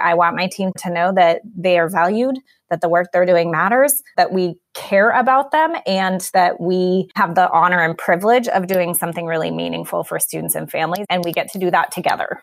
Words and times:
I 0.00 0.14
want 0.14 0.36
my 0.36 0.48
team 0.48 0.72
to 0.78 0.90
know 0.90 1.12
that 1.14 1.42
they 1.56 1.78
are 1.78 1.88
valued, 1.88 2.36
that 2.70 2.80
the 2.80 2.88
work 2.88 3.08
they're 3.12 3.26
doing 3.26 3.50
matters, 3.50 4.02
that 4.16 4.32
we 4.32 4.56
care 4.74 5.10
about 5.10 5.50
them, 5.50 5.74
and 5.86 6.20
that 6.32 6.60
we 6.60 7.08
have 7.16 7.34
the 7.34 7.50
honor 7.50 7.82
and 7.82 7.96
privilege 7.96 8.48
of 8.48 8.66
doing 8.66 8.94
something 8.94 9.26
really 9.26 9.50
meaningful 9.50 10.04
for 10.04 10.18
students 10.18 10.54
and 10.54 10.70
families. 10.70 11.06
And 11.10 11.24
we 11.24 11.32
get 11.32 11.50
to 11.52 11.58
do 11.58 11.70
that 11.70 11.90
together. 11.90 12.42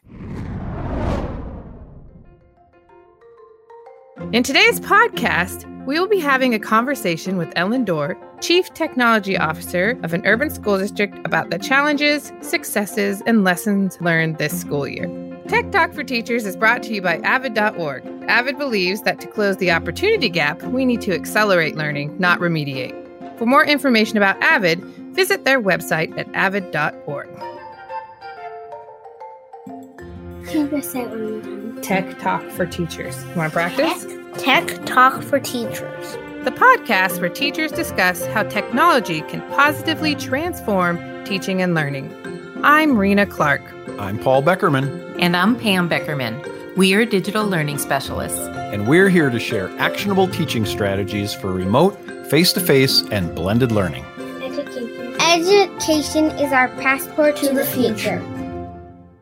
In 4.33 4.43
today's 4.43 4.79
podcast, 4.79 5.65
we 5.85 5.97
will 5.97 6.07
be 6.07 6.19
having 6.19 6.53
a 6.53 6.59
conversation 6.59 7.37
with 7.37 7.53
Ellen 7.55 7.85
Dorr, 7.85 8.17
Chief 8.41 8.73
Technology 8.73 9.37
Officer 9.37 9.97
of 10.03 10.13
an 10.13 10.25
urban 10.25 10.49
school 10.49 10.77
district, 10.77 11.17
about 11.25 11.49
the 11.49 11.57
challenges, 11.57 12.33
successes, 12.41 13.21
and 13.25 13.45
lessons 13.45 13.97
learned 14.01 14.37
this 14.37 14.59
school 14.59 14.85
year. 14.85 15.07
Tech 15.47 15.71
Talk 15.71 15.93
for 15.93 16.03
Teachers 16.03 16.45
is 16.45 16.57
brought 16.57 16.83
to 16.83 16.93
you 16.93 17.01
by 17.01 17.19
Avid.org. 17.19 18.05
Avid 18.27 18.57
believes 18.57 19.01
that 19.03 19.21
to 19.21 19.27
close 19.27 19.55
the 19.57 19.71
opportunity 19.71 20.27
gap, 20.27 20.61
we 20.63 20.83
need 20.83 20.99
to 21.01 21.13
accelerate 21.13 21.77
learning, 21.77 22.13
not 22.19 22.39
remediate. 22.39 22.93
For 23.37 23.45
more 23.45 23.65
information 23.65 24.17
about 24.17 24.35
Avid, 24.43 24.83
visit 25.15 25.45
their 25.45 25.61
website 25.61 26.17
at 26.17 26.27
avid.org. 26.35 27.29
Tech 31.81 32.19
Talk 32.19 32.43
for 32.51 32.65
Teachers. 32.65 33.23
You 33.23 33.35
want 33.35 33.53
to 33.53 33.53
practice? 33.53 34.05
Tech 34.43 34.67
Talk 34.85 35.23
for 35.23 35.39
Teachers. 35.39 36.17
The 36.43 36.51
podcast 36.51 37.21
where 37.21 37.29
teachers 37.29 37.71
discuss 37.71 38.25
how 38.27 38.43
technology 38.43 39.21
can 39.21 39.39
positively 39.51 40.13
transform 40.13 41.23
teaching 41.23 41.61
and 41.61 41.73
learning. 41.73 42.13
I'm 42.63 42.97
Rena 42.97 43.25
Clark. 43.25 43.61
I'm 43.97 44.19
Paul 44.19 44.43
Beckerman. 44.43 45.06
And 45.19 45.35
I'm 45.35 45.57
Pam 45.57 45.89
Beckerman. 45.89 46.75
We 46.77 46.93
are 46.93 47.03
digital 47.03 47.47
learning 47.47 47.79
specialists. 47.79 48.37
And 48.37 48.87
we're 48.87 49.09
here 49.09 49.31
to 49.31 49.39
share 49.39 49.75
actionable 49.79 50.27
teaching 50.27 50.63
strategies 50.63 51.33
for 51.33 51.51
remote, 51.51 51.97
face 52.29 52.53
to 52.53 52.59
face, 52.59 53.01
and 53.09 53.33
blended 53.33 53.71
learning. 53.71 54.05
Education. 54.43 55.15
Education 55.19 56.25
is 56.37 56.53
our 56.53 56.67
passport 56.75 57.35
to, 57.37 57.47
to 57.47 57.55
the 57.55 57.65
future. 57.65 58.21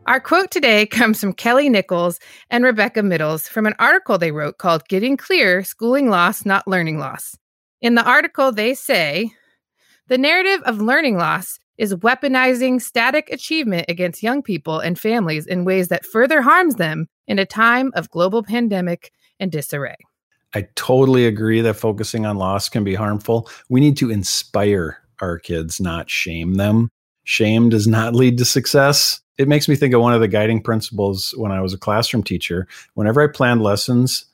Our 0.05 0.19
quote 0.19 0.51
today 0.51 0.85
comes 0.85 1.21
from 1.21 1.31
Kelly 1.31 1.69
Nichols 1.69 2.19
and 2.49 2.65
Rebecca 2.65 3.01
Middles 3.01 3.47
from 3.47 3.65
an 3.65 3.75
article 3.79 4.17
they 4.17 4.33
wrote 4.33 4.57
called 4.57 4.89
Getting 4.89 5.15
Clear 5.15 5.63
Schooling 5.63 6.09
Loss, 6.09 6.45
Not 6.45 6.67
Learning 6.67 6.99
Loss. 6.99 7.37
In 7.79 7.95
the 7.95 8.03
article, 8.03 8.51
they 8.51 8.73
say 8.73 9.31
the 10.09 10.17
narrative 10.17 10.61
of 10.65 10.81
learning 10.81 11.17
loss 11.17 11.57
is 11.77 11.93
weaponizing 11.95 12.81
static 12.81 13.29
achievement 13.31 13.85
against 13.89 14.23
young 14.23 14.41
people 14.41 14.79
and 14.79 14.99
families 14.99 15.45
in 15.45 15.65
ways 15.65 15.89
that 15.89 16.05
further 16.05 16.41
harms 16.41 16.75
them 16.75 17.07
in 17.27 17.39
a 17.39 17.45
time 17.45 17.91
of 17.95 18.09
global 18.09 18.43
pandemic 18.43 19.11
and 19.39 19.51
disarray. 19.51 19.97
I 20.53 20.67
totally 20.75 21.25
agree 21.25 21.61
that 21.61 21.73
focusing 21.75 22.25
on 22.25 22.37
loss 22.37 22.69
can 22.69 22.83
be 22.83 22.95
harmful. 22.95 23.49
We 23.69 23.81
need 23.81 23.97
to 23.97 24.09
inspire 24.09 24.99
our 25.19 25.37
kids, 25.37 25.81
not 25.81 26.09
shame 26.09 26.55
them. 26.55 26.89
Shame 27.25 27.69
does 27.69 27.87
not 27.87 28.15
lead 28.15 28.37
to 28.37 28.45
success 28.45 29.21
it 29.37 29.47
makes 29.47 29.67
me 29.67 29.75
think 29.75 29.93
of 29.93 30.01
one 30.01 30.13
of 30.13 30.21
the 30.21 30.27
guiding 30.27 30.61
principles 30.61 31.33
when 31.37 31.51
I 31.51 31.61
was 31.61 31.73
a 31.73 31.77
classroom 31.77 32.23
teacher. 32.23 32.67
Whenever 32.93 33.21
I 33.21 33.27
planned 33.27 33.61
lessons, 33.61 34.25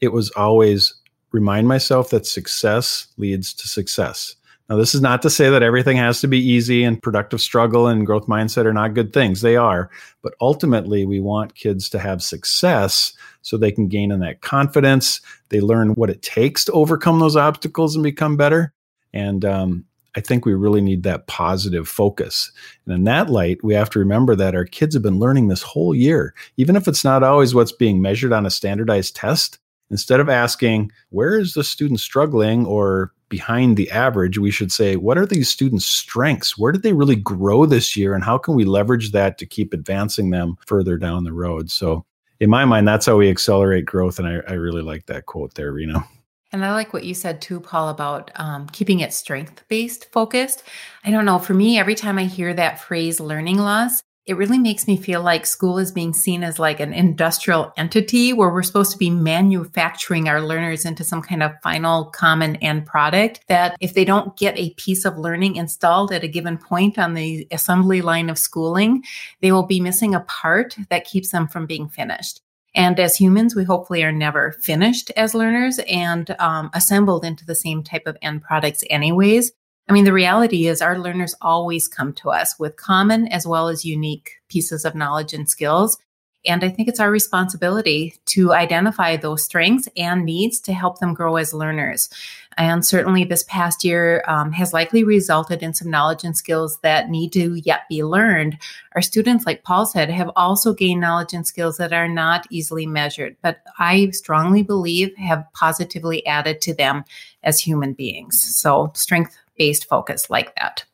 it 0.00 0.12
was 0.12 0.30
always 0.32 0.94
remind 1.32 1.68
myself 1.68 2.10
that 2.10 2.26
success 2.26 3.08
leads 3.16 3.54
to 3.54 3.68
success. 3.68 4.34
Now, 4.68 4.76
this 4.76 4.94
is 4.94 5.00
not 5.00 5.22
to 5.22 5.30
say 5.30 5.48
that 5.48 5.62
everything 5.62 5.96
has 5.96 6.20
to 6.20 6.28
be 6.28 6.38
easy 6.38 6.84
and 6.84 7.02
productive 7.02 7.40
struggle 7.40 7.86
and 7.86 8.04
growth 8.04 8.26
mindset 8.26 8.66
are 8.66 8.72
not 8.72 8.92
good 8.92 9.14
things. 9.14 9.40
They 9.40 9.56
are. 9.56 9.90
But 10.22 10.34
ultimately, 10.42 11.06
we 11.06 11.20
want 11.20 11.54
kids 11.54 11.88
to 11.90 11.98
have 11.98 12.22
success 12.22 13.14
so 13.40 13.56
they 13.56 13.72
can 13.72 13.88
gain 13.88 14.12
in 14.12 14.20
that 14.20 14.42
confidence. 14.42 15.22
They 15.48 15.60
learn 15.60 15.94
what 15.94 16.10
it 16.10 16.20
takes 16.20 16.64
to 16.66 16.72
overcome 16.72 17.18
those 17.18 17.36
obstacles 17.36 17.94
and 17.94 18.02
become 18.02 18.36
better. 18.36 18.74
And 19.14 19.42
um, 19.44 19.86
I 20.14 20.20
think 20.20 20.44
we 20.44 20.52
really 20.52 20.82
need 20.82 21.02
that 21.04 21.28
positive 21.28 21.88
focus. 21.88 22.52
And 22.84 22.94
in 22.94 23.04
that 23.04 23.30
light, 23.30 23.62
we 23.62 23.72
have 23.72 23.88
to 23.90 23.98
remember 23.98 24.34
that 24.36 24.54
our 24.54 24.64
kids 24.64 24.94
have 24.94 25.02
been 25.02 25.18
learning 25.18 25.48
this 25.48 25.62
whole 25.62 25.94
year, 25.94 26.34
even 26.58 26.76
if 26.76 26.88
it's 26.88 27.04
not 27.04 27.22
always 27.22 27.54
what's 27.54 27.72
being 27.72 28.02
measured 28.02 28.32
on 28.32 28.44
a 28.44 28.50
standardized 28.50 29.16
test. 29.16 29.58
Instead 29.90 30.20
of 30.20 30.28
asking, 30.28 30.92
where 31.10 31.38
is 31.38 31.54
the 31.54 31.64
student 31.64 32.00
struggling 32.00 32.66
or 32.66 33.12
behind 33.28 33.76
the 33.76 33.90
average, 33.90 34.38
we 34.38 34.50
should 34.50 34.72
say, 34.72 34.96
what 34.96 35.18
are 35.18 35.26
these 35.26 35.48
students' 35.48 35.84
strengths? 35.84 36.58
Where 36.58 36.72
did 36.72 36.82
they 36.82 36.92
really 36.92 37.16
grow 37.16 37.66
this 37.66 37.96
year? 37.96 38.14
And 38.14 38.24
how 38.24 38.38
can 38.38 38.54
we 38.54 38.64
leverage 38.64 39.12
that 39.12 39.38
to 39.38 39.46
keep 39.46 39.72
advancing 39.72 40.30
them 40.30 40.56
further 40.66 40.96
down 40.96 41.24
the 41.24 41.32
road? 41.32 41.70
So, 41.70 42.04
in 42.40 42.50
my 42.50 42.64
mind, 42.64 42.86
that's 42.86 43.06
how 43.06 43.16
we 43.16 43.28
accelerate 43.28 43.84
growth. 43.84 44.18
And 44.18 44.28
I, 44.28 44.40
I 44.48 44.52
really 44.52 44.82
like 44.82 45.06
that 45.06 45.26
quote 45.26 45.54
there, 45.54 45.72
Rena. 45.72 46.04
And 46.52 46.64
I 46.64 46.72
like 46.72 46.92
what 46.92 47.04
you 47.04 47.14
said 47.14 47.42
too, 47.42 47.60
Paul, 47.60 47.88
about 47.88 48.30
um, 48.36 48.68
keeping 48.68 49.00
it 49.00 49.12
strength 49.12 49.64
based 49.68 50.10
focused. 50.12 50.62
I 51.04 51.10
don't 51.10 51.24
know. 51.24 51.38
For 51.38 51.52
me, 51.52 51.78
every 51.78 51.94
time 51.94 52.18
I 52.18 52.24
hear 52.24 52.54
that 52.54 52.80
phrase 52.80 53.20
learning 53.20 53.58
loss, 53.58 54.00
it 54.28 54.36
really 54.36 54.58
makes 54.58 54.86
me 54.86 54.98
feel 54.98 55.22
like 55.22 55.46
school 55.46 55.78
is 55.78 55.90
being 55.90 56.12
seen 56.12 56.44
as 56.44 56.58
like 56.58 56.80
an 56.80 56.92
industrial 56.92 57.72
entity 57.78 58.34
where 58.34 58.50
we're 58.50 58.62
supposed 58.62 58.92
to 58.92 58.98
be 58.98 59.08
manufacturing 59.08 60.28
our 60.28 60.42
learners 60.42 60.84
into 60.84 61.02
some 61.02 61.22
kind 61.22 61.42
of 61.42 61.50
final 61.62 62.04
common 62.04 62.56
end 62.56 62.84
product 62.84 63.40
that 63.48 63.74
if 63.80 63.94
they 63.94 64.04
don't 64.04 64.36
get 64.36 64.56
a 64.58 64.74
piece 64.74 65.06
of 65.06 65.16
learning 65.16 65.56
installed 65.56 66.12
at 66.12 66.24
a 66.24 66.28
given 66.28 66.58
point 66.58 66.98
on 66.98 67.14
the 67.14 67.48
assembly 67.50 68.02
line 68.02 68.28
of 68.28 68.38
schooling, 68.38 69.02
they 69.40 69.50
will 69.50 69.66
be 69.66 69.80
missing 69.80 70.14
a 70.14 70.20
part 70.20 70.76
that 70.90 71.06
keeps 71.06 71.30
them 71.30 71.48
from 71.48 71.64
being 71.64 71.88
finished. 71.88 72.42
And 72.74 73.00
as 73.00 73.16
humans, 73.16 73.56
we 73.56 73.64
hopefully 73.64 74.04
are 74.04 74.12
never 74.12 74.52
finished 74.60 75.10
as 75.16 75.34
learners 75.34 75.80
and 75.88 76.30
um, 76.38 76.70
assembled 76.74 77.24
into 77.24 77.46
the 77.46 77.54
same 77.54 77.82
type 77.82 78.06
of 78.06 78.18
end 78.20 78.42
products, 78.42 78.84
anyways. 78.90 79.52
I 79.88 79.92
mean, 79.92 80.04
the 80.04 80.12
reality 80.12 80.66
is 80.66 80.82
our 80.82 80.98
learners 80.98 81.34
always 81.40 81.88
come 81.88 82.12
to 82.14 82.30
us 82.30 82.58
with 82.58 82.76
common 82.76 83.26
as 83.28 83.46
well 83.46 83.68
as 83.68 83.86
unique 83.86 84.32
pieces 84.48 84.84
of 84.84 84.94
knowledge 84.94 85.32
and 85.32 85.48
skills. 85.48 85.98
And 86.46 86.62
I 86.62 86.68
think 86.68 86.88
it's 86.88 87.00
our 87.00 87.10
responsibility 87.10 88.14
to 88.26 88.52
identify 88.52 89.16
those 89.16 89.42
strengths 89.42 89.88
and 89.96 90.24
needs 90.24 90.60
to 90.60 90.72
help 90.72 90.98
them 90.98 91.12
grow 91.12 91.36
as 91.36 91.52
learners. 91.52 92.08
And 92.56 92.84
certainly, 92.86 93.24
this 93.24 93.44
past 93.44 93.84
year 93.84 94.24
um, 94.26 94.52
has 94.52 94.72
likely 94.72 95.04
resulted 95.04 95.62
in 95.62 95.74
some 95.74 95.90
knowledge 95.90 96.24
and 96.24 96.36
skills 96.36 96.78
that 96.82 97.10
need 97.10 97.32
to 97.32 97.54
yet 97.54 97.82
be 97.88 98.04
learned. 98.04 98.58
Our 98.94 99.02
students, 99.02 99.46
like 99.46 99.62
Paul 99.62 99.86
said, 99.86 100.10
have 100.10 100.30
also 100.36 100.74
gained 100.74 101.00
knowledge 101.00 101.34
and 101.34 101.46
skills 101.46 101.76
that 101.78 101.92
are 101.92 102.08
not 102.08 102.46
easily 102.50 102.86
measured, 102.86 103.36
but 103.42 103.58
I 103.78 104.10
strongly 104.10 104.62
believe 104.62 105.14
have 105.16 105.44
positively 105.54 106.24
added 106.26 106.60
to 106.62 106.74
them 106.74 107.04
as 107.42 107.60
human 107.60 107.94
beings. 107.94 108.40
So, 108.56 108.90
strength 108.94 109.36
based 109.58 109.88
focus 109.88 110.30
like 110.30 110.54
that. 110.56 110.84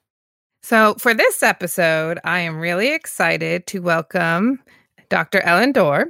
So, 0.62 0.94
for 0.94 1.12
this 1.12 1.42
episode, 1.42 2.18
I 2.24 2.40
am 2.40 2.58
really 2.58 2.94
excited 2.94 3.66
to 3.68 3.80
welcome 3.80 4.60
Dr. 5.10 5.40
Ellen 5.42 5.72
Dorr, 5.72 6.06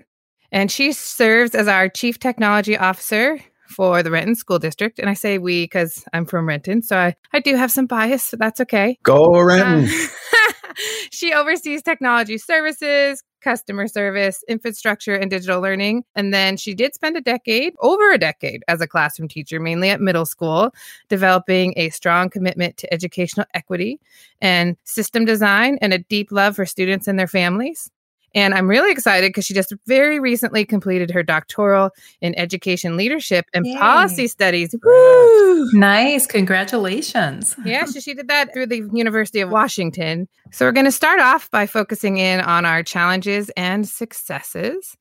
and 0.52 0.70
she 0.70 0.92
serves 0.92 1.54
as 1.54 1.66
our 1.66 1.88
Chief 1.88 2.18
Technology 2.20 2.78
Officer 2.78 3.40
for 3.68 4.02
the 4.02 4.10
Renton 4.10 4.36
School 4.36 4.60
District. 4.60 5.00
And 5.00 5.10
I 5.10 5.14
say 5.14 5.38
we 5.38 5.64
because 5.64 6.04
I'm 6.12 6.24
from 6.24 6.46
Renton, 6.46 6.82
so 6.82 6.96
I, 6.96 7.16
I 7.32 7.40
do 7.40 7.56
have 7.56 7.72
some 7.72 7.86
bias, 7.86 8.24
so 8.24 8.36
that's 8.36 8.60
okay. 8.60 8.96
Go 9.02 9.40
Renton. 9.40 9.88
Uh, 9.88 10.52
she 11.10 11.32
oversees 11.32 11.82
technology 11.82 12.38
services, 12.38 13.22
customer 13.44 13.86
service, 13.86 14.42
infrastructure, 14.48 15.14
and 15.14 15.30
digital 15.30 15.60
learning. 15.60 16.04
And 16.16 16.32
then 16.32 16.56
she 16.56 16.74
did 16.74 16.94
spend 16.94 17.16
a 17.16 17.20
decade, 17.20 17.74
over 17.80 18.10
a 18.10 18.18
decade, 18.18 18.64
as 18.66 18.80
a 18.80 18.88
classroom 18.88 19.28
teacher, 19.28 19.60
mainly 19.60 19.90
at 19.90 20.00
middle 20.00 20.26
school, 20.26 20.74
developing 21.08 21.74
a 21.76 21.90
strong 21.90 22.30
commitment 22.30 22.78
to 22.78 22.92
educational 22.92 23.46
equity 23.54 24.00
and 24.40 24.76
system 24.84 25.24
design 25.24 25.78
and 25.82 25.92
a 25.92 25.98
deep 25.98 26.32
love 26.32 26.56
for 26.56 26.66
students 26.66 27.06
and 27.06 27.18
their 27.18 27.28
families. 27.28 27.90
And 28.34 28.54
I'm 28.54 28.68
really 28.68 28.90
excited 28.90 29.28
because 29.28 29.44
she 29.44 29.54
just 29.54 29.72
very 29.86 30.18
recently 30.18 30.64
completed 30.64 31.10
her 31.10 31.22
doctoral 31.22 31.90
in 32.20 32.36
education 32.38 32.96
leadership 32.96 33.46
and 33.52 33.66
Yay. 33.66 33.76
policy 33.76 34.26
studies. 34.26 34.74
Woo! 34.82 35.70
Nice. 35.72 36.26
Congratulations. 36.26 37.54
yeah, 37.64 37.84
so 37.84 38.00
she 38.00 38.14
did 38.14 38.28
that 38.28 38.52
through 38.52 38.66
the 38.66 38.88
University 38.92 39.40
of 39.40 39.50
Washington. 39.50 40.28
So 40.50 40.64
we're 40.64 40.72
going 40.72 40.84
to 40.86 40.92
start 40.92 41.20
off 41.20 41.50
by 41.50 41.66
focusing 41.66 42.16
in 42.16 42.40
on 42.40 42.64
our 42.64 42.82
challenges 42.82 43.50
and 43.56 43.86
successes. 43.88 44.96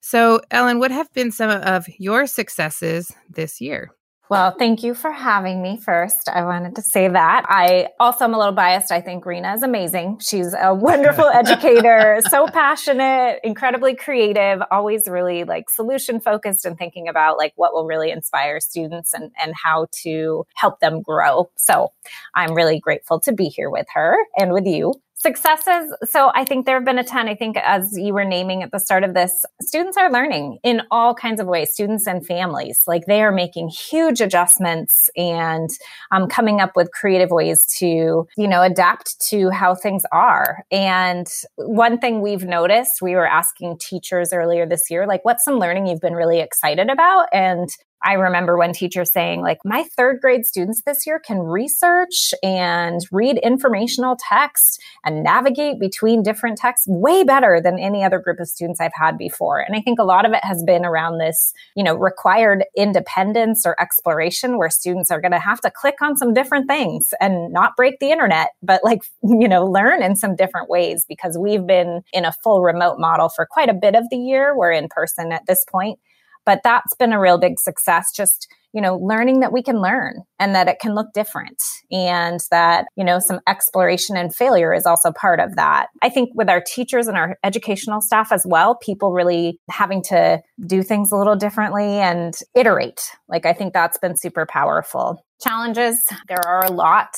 So, 0.00 0.40
Ellen, 0.52 0.78
what 0.78 0.92
have 0.92 1.12
been 1.14 1.32
some 1.32 1.50
of 1.50 1.86
your 1.98 2.28
successes 2.28 3.10
this 3.28 3.60
year? 3.60 3.90
Well, 4.28 4.56
thank 4.58 4.82
you 4.82 4.94
for 4.94 5.12
having 5.12 5.62
me 5.62 5.76
first. 5.76 6.28
I 6.28 6.42
wanted 6.42 6.74
to 6.76 6.82
say 6.82 7.06
that. 7.06 7.46
I 7.48 7.88
also 8.00 8.24
am 8.24 8.34
a 8.34 8.38
little 8.38 8.54
biased. 8.54 8.90
I 8.90 9.00
think 9.00 9.24
Rena 9.24 9.54
is 9.54 9.62
amazing. 9.62 10.18
She's 10.20 10.52
a 10.52 10.74
wonderful 10.74 11.26
educator, 11.32 12.20
so 12.28 12.48
passionate, 12.48 13.38
incredibly 13.44 13.94
creative, 13.94 14.62
always 14.72 15.06
really 15.06 15.44
like 15.44 15.70
solution 15.70 16.18
focused 16.18 16.64
and 16.64 16.76
thinking 16.76 17.06
about 17.06 17.38
like 17.38 17.52
what 17.54 17.72
will 17.72 17.86
really 17.86 18.10
inspire 18.10 18.58
students 18.58 19.14
and, 19.14 19.30
and 19.40 19.54
how 19.62 19.86
to 20.02 20.44
help 20.56 20.80
them 20.80 21.02
grow. 21.02 21.48
So 21.56 21.92
I'm 22.34 22.52
really 22.52 22.80
grateful 22.80 23.20
to 23.20 23.32
be 23.32 23.44
here 23.44 23.70
with 23.70 23.86
her 23.94 24.16
and 24.36 24.52
with 24.52 24.66
you. 24.66 24.94
Successes. 25.26 25.92
So 26.04 26.30
I 26.36 26.44
think 26.44 26.66
there 26.66 26.76
have 26.76 26.84
been 26.84 27.00
a 27.00 27.04
ton. 27.04 27.28
I 27.28 27.34
think 27.34 27.56
as 27.56 27.98
you 27.98 28.14
were 28.14 28.24
naming 28.24 28.62
at 28.62 28.70
the 28.70 28.78
start 28.78 29.02
of 29.02 29.12
this, 29.12 29.32
students 29.60 29.96
are 29.96 30.08
learning 30.08 30.58
in 30.62 30.82
all 30.92 31.16
kinds 31.16 31.40
of 31.40 31.48
ways, 31.48 31.72
students 31.72 32.06
and 32.06 32.24
families. 32.24 32.82
Like 32.86 33.06
they 33.06 33.22
are 33.22 33.32
making 33.32 33.70
huge 33.70 34.20
adjustments 34.20 35.10
and 35.16 35.68
um, 36.12 36.28
coming 36.28 36.60
up 36.60 36.76
with 36.76 36.92
creative 36.92 37.32
ways 37.32 37.66
to, 37.80 38.28
you 38.36 38.46
know, 38.46 38.62
adapt 38.62 39.16
to 39.30 39.50
how 39.50 39.74
things 39.74 40.04
are. 40.12 40.58
And 40.70 41.26
one 41.56 41.98
thing 41.98 42.20
we've 42.20 42.44
noticed, 42.44 43.02
we 43.02 43.16
were 43.16 43.26
asking 43.26 43.78
teachers 43.80 44.32
earlier 44.32 44.64
this 44.64 44.88
year, 44.92 45.08
like, 45.08 45.24
what's 45.24 45.44
some 45.44 45.58
learning 45.58 45.88
you've 45.88 46.00
been 46.00 46.14
really 46.14 46.38
excited 46.38 46.88
about? 46.88 47.26
And 47.32 47.68
I 48.04 48.12
remember 48.12 48.56
one 48.56 48.72
teacher 48.72 49.04
saying, 49.04 49.40
like, 49.40 49.58
my 49.64 49.84
third 49.96 50.20
grade 50.20 50.44
students 50.44 50.82
this 50.84 51.06
year 51.06 51.18
can 51.18 51.38
research 51.38 52.34
and 52.42 53.00
read 53.10 53.38
informational 53.38 54.16
text 54.28 54.80
and 55.04 55.24
navigate 55.24 55.80
between 55.80 56.22
different 56.22 56.58
texts 56.58 56.86
way 56.88 57.24
better 57.24 57.60
than 57.60 57.78
any 57.78 58.04
other 58.04 58.18
group 58.18 58.38
of 58.38 58.48
students 58.48 58.80
I've 58.80 58.92
had 58.94 59.16
before. 59.16 59.60
And 59.60 59.74
I 59.74 59.80
think 59.80 59.98
a 59.98 60.04
lot 60.04 60.26
of 60.26 60.32
it 60.32 60.44
has 60.44 60.62
been 60.62 60.84
around 60.84 61.18
this, 61.18 61.52
you 61.74 61.82
know, 61.82 61.94
required 61.94 62.64
independence 62.76 63.64
or 63.64 63.80
exploration 63.80 64.58
where 64.58 64.70
students 64.70 65.10
are 65.10 65.20
going 65.20 65.32
to 65.32 65.38
have 65.38 65.60
to 65.62 65.70
click 65.70 65.96
on 66.02 66.16
some 66.16 66.34
different 66.34 66.68
things 66.68 67.14
and 67.20 67.52
not 67.52 67.76
break 67.76 67.98
the 67.98 68.12
internet, 68.12 68.50
but 68.62 68.84
like, 68.84 69.02
you 69.22 69.48
know, 69.48 69.64
learn 69.64 70.02
in 70.02 70.16
some 70.16 70.36
different 70.36 70.68
ways 70.68 71.06
because 71.08 71.38
we've 71.38 71.66
been 71.66 72.02
in 72.12 72.24
a 72.24 72.32
full 72.44 72.62
remote 72.62 72.98
model 72.98 73.30
for 73.30 73.46
quite 73.50 73.68
a 73.70 73.74
bit 73.74 73.94
of 73.94 74.04
the 74.10 74.18
year. 74.18 74.56
We're 74.56 74.72
in 74.72 74.88
person 74.88 75.32
at 75.32 75.46
this 75.46 75.64
point. 75.70 75.98
But 76.46 76.60
that's 76.64 76.94
been 76.94 77.12
a 77.12 77.20
real 77.20 77.38
big 77.38 77.58
success. 77.58 78.12
Just, 78.16 78.48
you 78.72 78.80
know, 78.80 78.96
learning 78.96 79.40
that 79.40 79.52
we 79.52 79.62
can 79.62 79.82
learn 79.82 80.22
and 80.38 80.54
that 80.54 80.68
it 80.68 80.78
can 80.80 80.94
look 80.94 81.08
different 81.12 81.60
and 81.90 82.40
that, 82.50 82.86
you 82.96 83.04
know, 83.04 83.18
some 83.18 83.40
exploration 83.46 84.16
and 84.16 84.34
failure 84.34 84.72
is 84.72 84.86
also 84.86 85.12
part 85.12 85.40
of 85.40 85.56
that. 85.56 85.88
I 86.02 86.08
think 86.08 86.30
with 86.34 86.48
our 86.48 86.62
teachers 86.64 87.08
and 87.08 87.16
our 87.16 87.36
educational 87.42 88.00
staff 88.00 88.32
as 88.32 88.46
well, 88.48 88.76
people 88.76 89.12
really 89.12 89.58
having 89.70 90.02
to 90.04 90.40
do 90.66 90.82
things 90.82 91.12
a 91.12 91.16
little 91.16 91.36
differently 91.36 91.98
and 91.98 92.34
iterate. 92.54 93.02
Like, 93.28 93.44
I 93.44 93.52
think 93.52 93.72
that's 93.72 93.98
been 93.98 94.16
super 94.16 94.46
powerful. 94.46 95.22
Challenges, 95.42 95.98
there 96.28 96.46
are 96.46 96.64
a 96.64 96.72
lot 96.72 97.16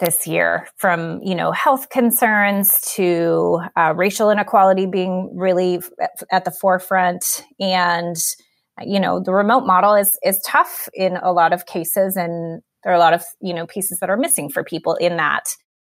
this 0.00 0.26
year 0.26 0.66
from 0.76 1.20
you 1.22 1.34
know 1.34 1.52
health 1.52 1.90
concerns 1.90 2.80
to 2.94 3.60
uh, 3.76 3.92
racial 3.94 4.30
inequality 4.30 4.86
being 4.86 5.30
really 5.34 5.78
at 6.32 6.44
the 6.44 6.50
forefront 6.50 7.44
and 7.60 8.16
you 8.84 9.00
know 9.00 9.20
the 9.20 9.32
remote 9.32 9.66
model 9.66 9.94
is 9.94 10.18
is 10.24 10.40
tough 10.46 10.88
in 10.94 11.16
a 11.16 11.32
lot 11.32 11.52
of 11.52 11.66
cases 11.66 12.16
and 12.16 12.62
there 12.82 12.92
are 12.92 12.96
a 12.96 13.00
lot 13.00 13.12
of 13.12 13.24
you 13.40 13.54
know 13.54 13.66
pieces 13.66 13.98
that 14.00 14.10
are 14.10 14.16
missing 14.16 14.48
for 14.48 14.64
people 14.64 14.94
in 14.94 15.16
that. 15.16 15.44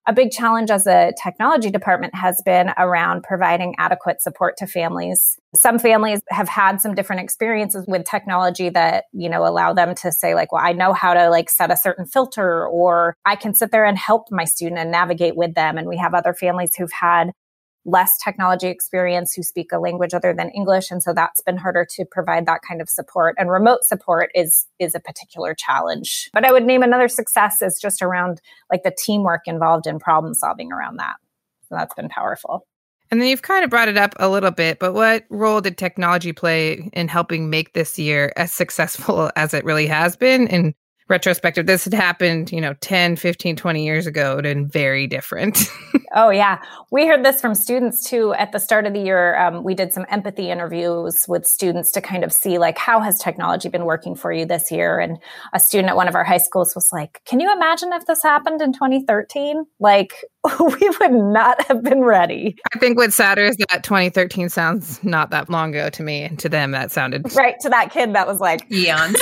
A 0.08 0.14
big 0.14 0.32
challenge 0.32 0.72
as 0.72 0.88
a 0.88 1.12
technology 1.22 1.70
department 1.70 2.16
has 2.16 2.42
been 2.44 2.72
around 2.80 3.22
providing 3.22 3.76
adequate 3.78 4.24
support 4.24 4.58
to 4.58 4.66
families. 4.66 5.38
Some 5.54 5.78
families 5.78 6.22
have 6.30 6.50
had 6.50 6.82
some 6.82 6.96
different 6.96 7.22
experiences 7.22 7.86
with 7.88 8.06
technology 8.06 8.70
that 8.70 9.04
you 9.14 9.30
know 9.30 9.46
allow 9.46 9.74
them 9.74 9.94
to 9.96 10.12
say 10.12 10.34
like 10.34 10.52
well 10.52 10.64
i 10.66 10.74
know 10.74 10.94
how 10.94 11.14
to 11.14 11.30
like 11.30 11.50
set 11.50 11.72
a 11.72 11.78
certain 11.78 12.06
filter 12.06 12.68
or 12.68 13.16
i 13.26 13.36
can 13.36 13.54
sit 13.54 13.72
there 13.72 13.86
and 13.86 13.98
help 13.98 14.24
my 14.32 14.46
student 14.46 14.80
and 14.80 14.92
navigate 14.92 15.36
with 15.36 15.54
them 15.54 15.78
and 15.78 15.88
we 15.88 15.98
have 15.98 16.14
other 16.14 16.34
families 16.34 16.76
who've 16.76 16.92
had 16.92 17.32
less 17.86 18.18
technology 18.24 18.68
experience 18.68 19.34
who 19.34 19.44
speak 19.44 19.72
a 19.72 19.80
language 19.80 20.14
other 20.14 20.34
than 20.34 20.50
English. 20.50 20.92
And 20.92 21.02
so 21.02 21.14
that's 21.14 21.42
been 21.42 21.58
harder 21.58 21.86
to 21.92 22.06
provide 22.06 22.46
that 22.46 22.62
kind 22.68 22.82
of 22.82 22.90
support. 22.90 23.36
And 23.38 23.50
remote 23.50 23.84
support 23.84 24.30
is 24.36 24.68
is 24.80 24.96
a 24.96 25.00
particular 25.00 25.54
challenge. 25.54 26.30
But 26.34 26.46
I 26.46 26.52
would 26.52 26.66
name 26.66 26.84
another 26.84 27.08
success 27.08 27.62
is 27.62 27.80
just 27.82 28.02
around 28.02 28.42
like 28.72 28.84
the 28.84 28.96
teamwork 28.98 29.42
involved 29.46 29.88
in 29.88 30.00
problem 30.00 30.34
solving 30.34 30.72
around 30.72 30.98
that. 30.98 31.16
So 31.70 31.76
that's 31.76 31.94
been 31.94 32.10
powerful. 32.10 32.66
And 33.12 33.20
then 33.20 33.28
you've 33.28 33.42
kind 33.42 33.64
of 33.64 33.72
brought 33.72 33.88
it 33.88 33.98
up 33.98 34.14
a 34.20 34.30
little 34.30 34.52
bit, 34.52 34.78
but 34.80 34.94
what 34.94 35.26
role 35.30 35.62
did 35.62 35.78
technology 35.78 36.32
play 36.32 36.90
in 36.94 37.08
helping 37.08 37.50
make 37.50 37.74
this 37.74 37.98
year 37.98 38.32
as 38.36 38.52
successful 38.52 39.32
as 39.36 39.54
it 39.54 39.66
really 39.66 39.88
has 39.88 40.16
been? 40.16 40.48
And 40.48 40.76
retrospective 41.10 41.66
this 41.66 41.84
had 41.86 41.94
happened 41.94 42.52
you 42.52 42.62
know 42.62 42.74
10 42.82 43.16
15 43.16 43.56
20 43.56 43.84
years 43.84 44.06
ago 44.06 44.38
it 44.38 44.44
been 44.44 44.68
very 44.68 45.08
different. 45.08 45.68
Oh 46.16 46.32
yeah. 46.32 46.60
We 46.90 47.06
heard 47.06 47.24
this 47.24 47.40
from 47.40 47.54
students 47.54 48.04
too. 48.04 48.34
At 48.34 48.52
the 48.52 48.58
start 48.58 48.88
of 48.88 48.94
the 48.94 49.00
year 49.00 49.38
um, 49.38 49.64
we 49.64 49.76
did 49.76 49.94
some 49.94 50.08
empathy 50.10 50.50
interviews 50.50 51.26
with 51.28 51.46
students 51.46 51.92
to 51.92 52.02
kind 52.02 52.24
of 52.24 52.34
see 52.34 52.58
like 52.58 52.80
how 52.80 53.00
has 53.00 53.20
technology 53.20 53.70
been 53.70 53.86
working 53.86 54.16
for 54.16 54.34
you 54.34 54.44
this 54.44 54.72
year? 54.72 55.00
And 55.00 55.20
a 55.54 55.60
student 55.60 55.90
at 55.90 55.96
one 55.96 56.08
of 56.08 56.16
our 56.16 56.24
high 56.24 56.40
schools 56.40 56.74
was 56.74 56.90
like 56.92 57.22
can 57.26 57.40
you 57.40 57.54
imagine 57.54 57.94
if 57.94 58.08
this 58.08 58.24
happened 58.24 58.60
in 58.60 58.74
2013 58.74 59.66
like 59.80 60.26
we 60.60 60.90
would 61.00 61.12
not 61.12 61.62
have 61.68 61.84
been 61.84 62.02
ready. 62.02 62.56
I 62.74 62.80
think 62.80 62.98
what's 62.98 63.16
sadder 63.16 63.44
is 63.44 63.58
that 63.70 63.84
2013 63.84 64.50
sounds 64.50 65.04
not 65.04 65.32
that 65.32 65.50
long 65.50 65.70
ago 65.76 65.90
to 65.90 66.04
me, 66.04 66.24
and 66.24 66.40
to 66.40 66.50
them 66.50 66.72
that 66.72 66.92
sounded 66.92 67.34
right 67.36 67.56
to 67.62 67.70
that 67.70 67.92
kid 67.92 68.14
that 68.14 68.28
was 68.28 68.40
like 68.40 68.70
eons. 68.72 69.18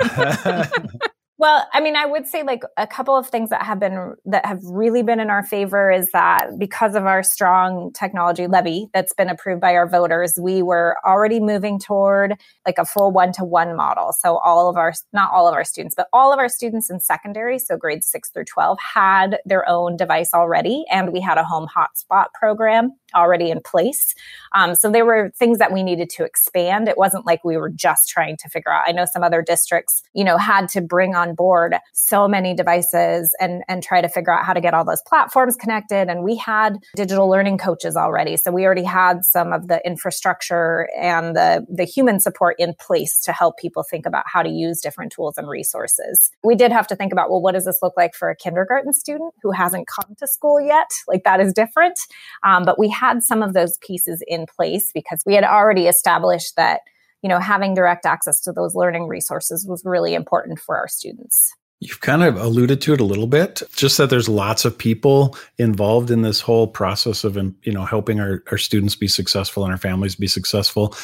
Well, 1.40 1.68
I 1.72 1.80
mean, 1.80 1.94
I 1.94 2.04
would 2.04 2.26
say 2.26 2.42
like 2.42 2.64
a 2.76 2.86
couple 2.86 3.16
of 3.16 3.28
things 3.28 3.50
that 3.50 3.62
have 3.62 3.78
been 3.78 4.14
that 4.24 4.44
have 4.44 4.58
really 4.64 5.04
been 5.04 5.20
in 5.20 5.30
our 5.30 5.44
favor 5.44 5.88
is 5.88 6.10
that 6.10 6.58
because 6.58 6.96
of 6.96 7.06
our 7.06 7.22
strong 7.22 7.92
technology 7.92 8.48
levy 8.48 8.88
that's 8.92 9.14
been 9.14 9.28
approved 9.28 9.60
by 9.60 9.76
our 9.76 9.88
voters, 9.88 10.36
we 10.40 10.62
were 10.62 10.96
already 11.06 11.38
moving 11.38 11.78
toward 11.78 12.34
like 12.66 12.76
a 12.78 12.84
full 12.84 13.12
one-to-one 13.12 13.76
model. 13.76 14.12
So 14.18 14.38
all 14.38 14.68
of 14.68 14.76
our 14.76 14.92
not 15.12 15.30
all 15.30 15.48
of 15.48 15.54
our 15.54 15.62
students, 15.62 15.94
but 15.94 16.08
all 16.12 16.32
of 16.32 16.40
our 16.40 16.48
students 16.48 16.90
in 16.90 16.98
secondary, 16.98 17.60
so 17.60 17.76
grades 17.76 18.08
6 18.08 18.30
through 18.30 18.46
12 18.46 18.76
had 18.80 19.38
their 19.44 19.68
own 19.68 19.96
device 19.96 20.30
already 20.34 20.84
and 20.90 21.12
we 21.12 21.20
had 21.20 21.38
a 21.38 21.44
home 21.44 21.68
hotspot 21.68 22.32
program 22.34 22.90
already 23.14 23.50
in 23.50 23.60
place. 23.60 24.14
Um, 24.54 24.74
so 24.74 24.90
there 24.90 25.04
were 25.04 25.30
things 25.38 25.58
that 25.58 25.72
we 25.72 25.82
needed 25.82 26.10
to 26.10 26.24
expand. 26.24 26.88
It 26.88 26.96
wasn't 26.96 27.26
like 27.26 27.44
we 27.44 27.56
were 27.56 27.70
just 27.70 28.08
trying 28.08 28.36
to 28.38 28.48
figure 28.48 28.72
out. 28.72 28.84
I 28.86 28.92
know 28.92 29.04
some 29.10 29.22
other 29.22 29.42
districts, 29.42 30.02
you 30.14 30.24
know, 30.24 30.38
had 30.38 30.68
to 30.70 30.80
bring 30.80 31.14
on 31.14 31.34
board 31.34 31.76
so 31.92 32.28
many 32.28 32.54
devices 32.54 33.34
and 33.40 33.62
and 33.68 33.82
try 33.82 34.00
to 34.00 34.08
figure 34.08 34.32
out 34.32 34.44
how 34.44 34.52
to 34.52 34.60
get 34.60 34.74
all 34.74 34.84
those 34.84 35.02
platforms 35.06 35.56
connected. 35.56 36.08
And 36.08 36.22
we 36.22 36.36
had 36.36 36.78
digital 36.96 37.28
learning 37.28 37.58
coaches 37.58 37.96
already, 37.96 38.36
so 38.36 38.50
we 38.50 38.64
already 38.64 38.84
had 38.84 39.24
some 39.24 39.52
of 39.52 39.68
the 39.68 39.84
infrastructure 39.86 40.88
and 40.98 41.36
the 41.36 41.66
the 41.68 41.84
human 41.84 42.20
support 42.20 42.56
in 42.58 42.74
place 42.78 43.18
to 43.20 43.32
help 43.32 43.58
people 43.58 43.82
think 43.82 44.06
about 44.06 44.24
how 44.26 44.42
to 44.42 44.48
use 44.48 44.80
different 44.80 45.12
tools 45.12 45.36
and 45.36 45.48
resources. 45.48 46.30
We 46.42 46.54
did 46.54 46.72
have 46.72 46.86
to 46.88 46.96
think 46.96 47.12
about 47.12 47.30
well, 47.30 47.42
what 47.42 47.52
does 47.52 47.64
this 47.64 47.78
look 47.82 47.94
like 47.96 48.14
for 48.14 48.30
a 48.30 48.36
kindergarten 48.36 48.92
student 48.92 49.34
who 49.42 49.50
hasn't 49.50 49.86
come 49.86 50.14
to 50.18 50.26
school 50.26 50.60
yet? 50.60 50.88
Like 51.06 51.24
that 51.24 51.40
is 51.40 51.52
different, 51.52 51.98
um, 52.44 52.64
but 52.64 52.78
we 52.78 52.88
had 52.98 53.22
some 53.22 53.42
of 53.42 53.52
those 53.52 53.78
pieces 53.78 54.22
in 54.26 54.46
place 54.46 54.90
because 54.92 55.22
we 55.26 55.34
had 55.34 55.44
already 55.44 55.86
established 55.86 56.56
that 56.56 56.80
you 57.22 57.28
know 57.28 57.38
having 57.38 57.74
direct 57.74 58.06
access 58.06 58.40
to 58.40 58.52
those 58.52 58.74
learning 58.74 59.06
resources 59.06 59.66
was 59.66 59.82
really 59.84 60.14
important 60.14 60.58
for 60.58 60.76
our 60.76 60.88
students 60.88 61.52
You've 61.80 62.00
kind 62.00 62.24
of 62.24 62.36
alluded 62.36 62.80
to 62.82 62.94
it 62.94 63.00
a 63.00 63.04
little 63.04 63.28
bit, 63.28 63.62
just 63.72 63.98
that 63.98 64.10
there's 64.10 64.28
lots 64.28 64.64
of 64.64 64.76
people 64.76 65.36
involved 65.58 66.10
in 66.10 66.22
this 66.22 66.40
whole 66.40 66.66
process 66.66 67.22
of, 67.22 67.36
you 67.36 67.72
know, 67.72 67.84
helping 67.84 68.18
our, 68.18 68.42
our 68.50 68.58
students 68.58 68.96
be 68.96 69.06
successful 69.06 69.62
and 69.62 69.70
our 69.70 69.78
families 69.78 70.16
be 70.16 70.26
successful. 70.26 70.96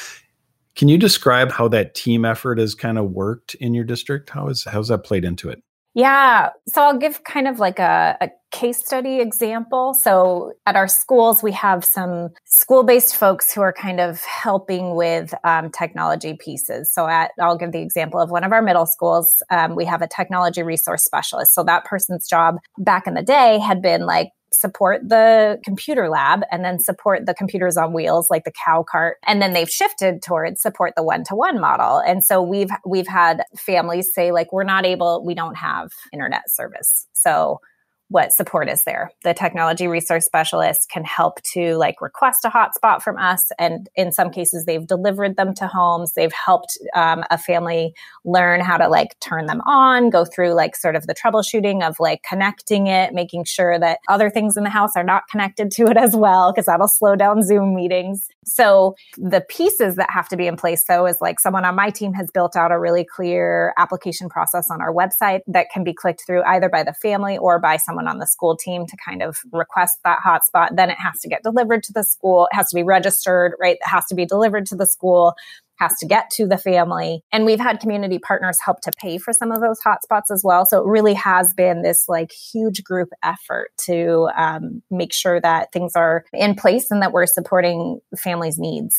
Can 0.74 0.88
you 0.88 0.98
describe 0.98 1.52
how 1.52 1.68
that 1.68 1.94
team 1.94 2.24
effort 2.24 2.58
has 2.58 2.74
kind 2.74 2.98
of 2.98 3.12
worked 3.12 3.54
in 3.54 3.72
your 3.72 3.84
district? 3.84 4.30
How 4.30 4.48
is 4.48 4.64
how's 4.64 4.88
that 4.88 5.04
played 5.04 5.24
into 5.24 5.48
it? 5.48 5.62
Yeah. 5.94 6.50
So 6.66 6.82
I'll 6.82 6.98
give 6.98 7.22
kind 7.22 7.46
of 7.46 7.60
like 7.60 7.78
a, 7.78 8.16
a, 8.20 8.30
case 8.50 8.78
study 8.78 9.18
example. 9.18 9.94
So 9.94 10.52
at 10.64 10.76
our 10.76 10.86
schools, 10.86 11.42
we 11.42 11.50
have 11.50 11.84
some 11.84 12.28
school 12.44 12.84
based 12.84 13.16
folks 13.16 13.52
who 13.52 13.60
are 13.62 13.72
kind 13.72 13.98
of 13.98 14.22
helping 14.22 14.94
with 14.94 15.34
um, 15.42 15.72
technology 15.72 16.34
pieces. 16.38 16.88
So 16.92 17.08
at, 17.08 17.32
I'll 17.40 17.58
give 17.58 17.72
the 17.72 17.80
example 17.80 18.20
of 18.20 18.30
one 18.30 18.44
of 18.44 18.52
our 18.52 18.62
middle 18.62 18.86
schools. 18.86 19.42
Um, 19.50 19.74
we 19.74 19.84
have 19.86 20.02
a 20.02 20.06
technology 20.06 20.62
resource 20.62 21.02
specialist. 21.02 21.52
So 21.52 21.64
that 21.64 21.84
person's 21.84 22.28
job 22.28 22.58
back 22.78 23.08
in 23.08 23.14
the 23.14 23.24
day 23.24 23.58
had 23.58 23.82
been 23.82 24.06
like 24.06 24.30
support 24.54 25.08
the 25.08 25.60
computer 25.64 26.08
lab 26.08 26.42
and 26.50 26.64
then 26.64 26.78
support 26.78 27.26
the 27.26 27.34
computers 27.34 27.76
on 27.76 27.92
wheels 27.92 28.28
like 28.30 28.44
the 28.44 28.52
cow 28.64 28.84
cart. 28.88 29.18
And 29.26 29.42
then 29.42 29.52
they've 29.52 29.68
shifted 29.68 30.22
towards 30.22 30.62
support 30.62 30.94
the 30.96 31.02
one-to-one 31.02 31.60
model. 31.60 31.98
And 31.98 32.24
so 32.24 32.42
we've 32.42 32.70
we've 32.86 33.08
had 33.08 33.44
families 33.56 34.08
say 34.14 34.32
like 34.32 34.52
we're 34.52 34.64
not 34.64 34.84
able 34.84 35.24
we 35.24 35.34
don't 35.34 35.56
have 35.56 35.90
internet 36.12 36.50
service. 36.50 37.06
So 37.12 37.60
what 38.08 38.32
support 38.32 38.68
is 38.68 38.84
there. 38.84 39.10
The 39.24 39.34
technology 39.34 39.86
resource 39.88 40.26
specialist 40.26 40.90
can 40.90 41.04
help 41.04 41.42
to 41.54 41.76
like 41.76 42.00
request 42.00 42.44
a 42.44 42.50
hotspot 42.50 43.02
from 43.02 43.16
us. 43.16 43.50
And 43.58 43.88
in 43.96 44.12
some 44.12 44.30
cases, 44.30 44.66
they've 44.66 44.86
delivered 44.86 45.36
them 45.36 45.54
to 45.54 45.66
homes. 45.66 46.12
They've 46.12 46.32
helped 46.32 46.78
um, 46.94 47.24
a 47.30 47.38
family 47.38 47.94
learn 48.24 48.60
how 48.60 48.76
to 48.76 48.88
like 48.88 49.18
turn 49.20 49.46
them 49.46 49.62
on, 49.62 50.10
go 50.10 50.24
through 50.24 50.52
like 50.52 50.76
sort 50.76 50.96
of 50.96 51.06
the 51.06 51.14
troubleshooting 51.14 51.82
of 51.82 51.96
like 51.98 52.22
connecting 52.28 52.86
it, 52.86 53.14
making 53.14 53.44
sure 53.44 53.78
that 53.78 53.98
other 54.08 54.28
things 54.28 54.56
in 54.56 54.64
the 54.64 54.70
house 54.70 54.92
are 54.96 55.02
not 55.02 55.22
connected 55.30 55.70
to 55.72 55.84
it 55.84 55.96
as 55.96 56.14
well, 56.14 56.52
because 56.52 56.66
that'll 56.66 56.88
slow 56.88 57.16
down 57.16 57.42
Zoom 57.42 57.74
meetings. 57.74 58.28
So 58.44 58.94
the 59.16 59.40
pieces 59.40 59.96
that 59.96 60.10
have 60.10 60.28
to 60.28 60.36
be 60.36 60.46
in 60.46 60.56
place 60.56 60.84
though 60.86 61.06
is 61.06 61.18
like 61.22 61.40
someone 61.40 61.64
on 61.64 61.74
my 61.74 61.88
team 61.88 62.12
has 62.12 62.30
built 62.30 62.54
out 62.54 62.70
a 62.70 62.78
really 62.78 63.04
clear 63.04 63.72
application 63.78 64.28
process 64.28 64.70
on 64.70 64.82
our 64.82 64.92
website 64.92 65.40
that 65.46 65.68
can 65.72 65.84
be 65.84 65.94
clicked 65.94 66.24
through 66.26 66.42
either 66.44 66.68
by 66.68 66.82
the 66.82 66.92
family 66.92 67.38
or 67.38 67.58
by 67.58 67.78
someone 67.78 67.93
someone 67.94 68.08
on 68.08 68.18
the 68.18 68.26
school 68.26 68.56
team 68.56 68.86
to 68.86 68.96
kind 69.04 69.22
of 69.22 69.38
request 69.52 69.98
that 70.04 70.18
hotspot. 70.24 70.76
Then 70.76 70.90
it 70.90 70.98
has 70.98 71.20
to 71.20 71.28
get 71.28 71.42
delivered 71.42 71.82
to 71.84 71.92
the 71.92 72.02
school. 72.02 72.48
It 72.50 72.56
has 72.56 72.68
to 72.70 72.74
be 72.74 72.82
registered, 72.82 73.52
right? 73.60 73.76
It 73.76 73.86
has 73.86 74.06
to 74.06 74.14
be 74.14 74.26
delivered 74.26 74.66
to 74.66 74.76
the 74.76 74.86
school 74.86 75.34
has 75.80 75.98
to 75.98 76.06
get 76.06 76.30
to 76.30 76.46
the 76.46 76.56
family. 76.56 77.20
And 77.32 77.44
we've 77.44 77.58
had 77.58 77.80
community 77.80 78.20
partners 78.20 78.58
help 78.64 78.80
to 78.82 78.92
pay 78.96 79.18
for 79.18 79.32
some 79.32 79.50
of 79.50 79.60
those 79.60 79.80
hotspots 79.84 80.32
as 80.32 80.42
well. 80.44 80.64
So 80.64 80.80
it 80.80 80.86
really 80.86 81.14
has 81.14 81.52
been 81.52 81.82
this 81.82 82.04
like 82.06 82.30
huge 82.30 82.84
group 82.84 83.08
effort 83.24 83.70
to 83.86 84.28
um, 84.36 84.82
make 84.88 85.12
sure 85.12 85.40
that 85.40 85.72
things 85.72 85.96
are 85.96 86.24
in 86.32 86.54
place 86.54 86.92
and 86.92 87.02
that 87.02 87.10
we're 87.10 87.26
supporting 87.26 87.98
families' 88.16 88.56
needs. 88.56 88.94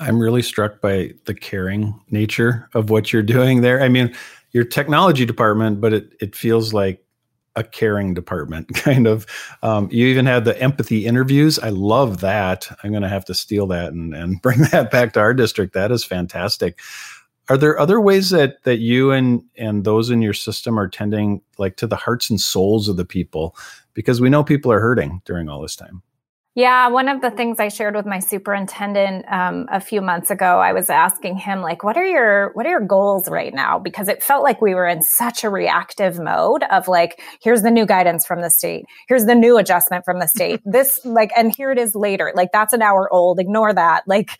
I'm 0.00 0.18
really 0.18 0.42
struck 0.42 0.80
by 0.80 1.12
the 1.26 1.34
caring 1.34 1.94
nature 2.10 2.68
of 2.74 2.90
what 2.90 3.12
you're 3.12 3.22
doing 3.22 3.60
there. 3.60 3.80
I 3.80 3.88
mean, 3.88 4.12
your 4.50 4.64
technology 4.64 5.24
department, 5.24 5.80
but 5.80 5.92
it, 5.92 6.12
it 6.20 6.34
feels 6.34 6.72
like 6.72 7.03
a 7.56 7.64
caring 7.64 8.14
department 8.14 8.68
kind 8.74 9.06
of. 9.06 9.26
Um, 9.62 9.88
you 9.90 10.06
even 10.06 10.26
had 10.26 10.44
the 10.44 10.60
empathy 10.60 11.06
interviews. 11.06 11.58
I 11.58 11.70
love 11.70 12.20
that. 12.20 12.68
I'm 12.82 12.90
going 12.90 13.02
to 13.02 13.08
have 13.08 13.24
to 13.26 13.34
steal 13.34 13.66
that 13.68 13.92
and, 13.92 14.14
and 14.14 14.40
bring 14.42 14.62
that 14.72 14.90
back 14.90 15.12
to 15.14 15.20
our 15.20 15.34
district. 15.34 15.74
That 15.74 15.92
is 15.92 16.04
fantastic. 16.04 16.78
Are 17.50 17.58
there 17.58 17.78
other 17.78 18.00
ways 18.00 18.30
that 18.30 18.62
that 18.62 18.78
you 18.78 19.10
and 19.10 19.42
and 19.58 19.84
those 19.84 20.08
in 20.08 20.22
your 20.22 20.32
system 20.32 20.78
are 20.78 20.88
tending 20.88 21.42
like 21.58 21.76
to 21.76 21.86
the 21.86 21.96
hearts 21.96 22.30
and 22.30 22.40
souls 22.40 22.88
of 22.88 22.96
the 22.96 23.04
people? 23.04 23.54
Because 23.92 24.20
we 24.20 24.30
know 24.30 24.42
people 24.42 24.72
are 24.72 24.80
hurting 24.80 25.20
during 25.26 25.48
all 25.50 25.60
this 25.60 25.76
time 25.76 26.02
yeah, 26.56 26.86
one 26.86 27.08
of 27.08 27.20
the 27.20 27.32
things 27.32 27.58
I 27.58 27.66
shared 27.66 27.96
with 27.96 28.06
my 28.06 28.20
superintendent 28.20 29.24
um, 29.28 29.66
a 29.72 29.80
few 29.80 30.00
months 30.00 30.30
ago, 30.30 30.60
I 30.60 30.72
was 30.72 30.88
asking 30.88 31.36
him 31.36 31.62
like, 31.62 31.82
"What 31.82 31.96
are 31.96 32.06
your 32.06 32.52
what 32.52 32.64
are 32.64 32.70
your 32.70 32.80
goals 32.80 33.28
right 33.28 33.52
now?" 33.52 33.80
Because 33.80 34.06
it 34.06 34.22
felt 34.22 34.44
like 34.44 34.62
we 34.62 34.72
were 34.72 34.86
in 34.86 35.02
such 35.02 35.42
a 35.42 35.50
reactive 35.50 36.20
mode 36.20 36.62
of 36.70 36.86
like, 36.86 37.20
"Here's 37.42 37.62
the 37.62 37.72
new 37.72 37.84
guidance 37.86 38.24
from 38.24 38.40
the 38.40 38.50
state. 38.50 38.84
Here's 39.08 39.24
the 39.24 39.34
new 39.34 39.58
adjustment 39.58 40.04
from 40.04 40.20
the 40.20 40.28
state. 40.28 40.60
This 40.74 41.04
like, 41.04 41.30
and 41.36 41.54
here 41.54 41.70
it 41.72 41.78
is 41.78 41.94
later. 41.94 42.32
Like 42.34 42.50
that's 42.52 42.72
an 42.72 42.82
hour 42.82 43.12
old. 43.12 43.40
Ignore 43.40 43.74
that." 43.74 44.04
Like, 44.06 44.30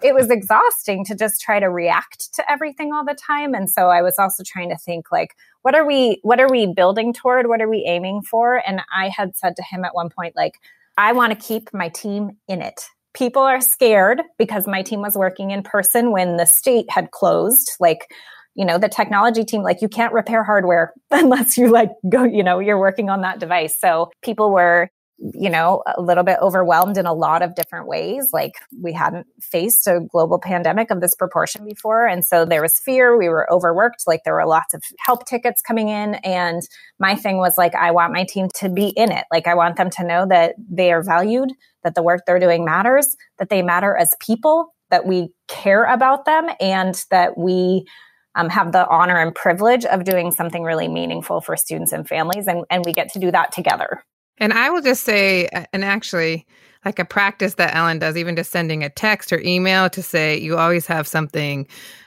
it 0.00 0.14
was 0.14 0.30
exhausting 0.30 1.04
to 1.06 1.16
just 1.16 1.40
try 1.40 1.58
to 1.58 1.70
react 1.70 2.32
to 2.34 2.50
everything 2.50 2.92
all 2.92 3.04
the 3.04 3.14
time, 3.14 3.52
and 3.52 3.68
so 3.68 3.88
I 3.88 4.00
was 4.00 4.14
also 4.16 4.44
trying 4.46 4.68
to 4.70 4.76
think 4.76 5.10
like, 5.10 5.34
what 5.62 5.74
are 5.74 5.84
we 5.84 6.20
what 6.22 6.38
are 6.38 6.48
we 6.48 6.72
building 6.72 7.12
toward? 7.12 7.48
What 7.48 7.60
are 7.60 7.68
we 7.68 7.84
aiming 7.84 8.22
for? 8.22 8.62
And 8.64 8.82
I 8.96 9.08
had 9.08 9.36
said 9.36 9.56
to 9.56 9.62
him 9.64 9.84
at 9.84 9.94
one 9.94 10.08
point 10.08 10.36
like 10.36 10.60
I 10.96 11.12
want 11.12 11.32
to 11.32 11.46
keep 11.46 11.68
my 11.72 11.88
team 11.88 12.32
in 12.48 12.62
it. 12.62 12.84
People 13.14 13.42
are 13.42 13.60
scared 13.60 14.22
because 14.38 14.66
my 14.66 14.82
team 14.82 15.00
was 15.00 15.14
working 15.16 15.50
in 15.50 15.62
person 15.62 16.10
when 16.10 16.36
the 16.36 16.46
state 16.46 16.86
had 16.88 17.10
closed. 17.10 17.70
Like, 17.78 18.06
you 18.54 18.64
know, 18.64 18.78
the 18.78 18.88
technology 18.88 19.44
team, 19.44 19.62
like, 19.62 19.82
you 19.82 19.88
can't 19.88 20.12
repair 20.12 20.44
hardware 20.44 20.92
unless 21.10 21.56
you 21.56 21.68
like 21.68 21.90
go, 22.08 22.24
you 22.24 22.42
know, 22.42 22.58
you're 22.58 22.78
working 22.78 23.10
on 23.10 23.20
that 23.22 23.40
device. 23.40 23.78
So 23.78 24.10
people 24.22 24.52
were 24.52 24.88
you 25.18 25.48
know, 25.48 25.82
a 25.96 26.02
little 26.02 26.24
bit 26.24 26.38
overwhelmed 26.40 26.98
in 26.98 27.06
a 27.06 27.12
lot 27.12 27.42
of 27.42 27.54
different 27.54 27.86
ways. 27.86 28.30
Like 28.32 28.54
we 28.82 28.92
hadn't 28.92 29.26
faced 29.40 29.86
a 29.86 30.00
global 30.00 30.38
pandemic 30.38 30.90
of 30.90 31.00
this 31.00 31.14
proportion 31.14 31.64
before. 31.64 32.06
And 32.06 32.24
so 32.24 32.44
there 32.44 32.62
was 32.62 32.78
fear. 32.80 33.16
We 33.16 33.28
were 33.28 33.50
overworked. 33.52 34.04
Like 34.06 34.22
there 34.24 34.34
were 34.34 34.46
lots 34.46 34.74
of 34.74 34.82
help 34.98 35.26
tickets 35.26 35.62
coming 35.62 35.88
in. 35.88 36.16
And 36.16 36.62
my 36.98 37.14
thing 37.14 37.38
was 37.38 37.56
like, 37.56 37.74
I 37.74 37.90
want 37.90 38.12
my 38.12 38.24
team 38.24 38.48
to 38.56 38.68
be 38.68 38.88
in 38.88 39.12
it. 39.12 39.24
Like 39.32 39.46
I 39.46 39.54
want 39.54 39.76
them 39.76 39.90
to 39.90 40.04
know 40.04 40.26
that 40.28 40.56
they 40.58 40.92
are 40.92 41.02
valued, 41.02 41.50
that 41.84 41.94
the 41.94 42.02
work 42.02 42.22
they're 42.26 42.40
doing 42.40 42.64
matters, 42.64 43.16
that 43.38 43.50
they 43.50 43.62
matter 43.62 43.96
as 43.96 44.14
people, 44.20 44.74
that 44.90 45.06
we 45.06 45.28
care 45.48 45.84
about 45.84 46.24
them, 46.24 46.48
and 46.60 47.04
that 47.10 47.38
we 47.38 47.86
um, 48.34 48.48
have 48.48 48.72
the 48.72 48.86
honor 48.88 49.20
and 49.20 49.34
privilege 49.34 49.84
of 49.84 50.04
doing 50.04 50.32
something 50.32 50.64
really 50.64 50.88
meaningful 50.88 51.40
for 51.40 51.56
students 51.56 51.92
and 51.92 52.06
families. 52.06 52.46
And, 52.48 52.64
and 52.68 52.84
we 52.84 52.92
get 52.92 53.12
to 53.12 53.20
do 53.20 53.30
that 53.30 53.52
together. 53.52 54.02
And 54.38 54.52
I 54.52 54.70
will 54.70 54.82
just 54.82 55.04
say, 55.04 55.48
and 55.72 55.84
actually, 55.84 56.46
like 56.84 56.98
a 56.98 57.04
practice 57.04 57.54
that 57.54 57.74
Ellen 57.74 57.98
does, 57.98 58.16
even 58.16 58.36
just 58.36 58.50
sending 58.50 58.82
a 58.82 58.90
text 58.90 59.32
or 59.32 59.40
email 59.40 59.88
to 59.90 60.02
say 60.02 60.38
you 60.38 60.58
always 60.58 60.86
have 60.86 61.06
something 61.06 61.66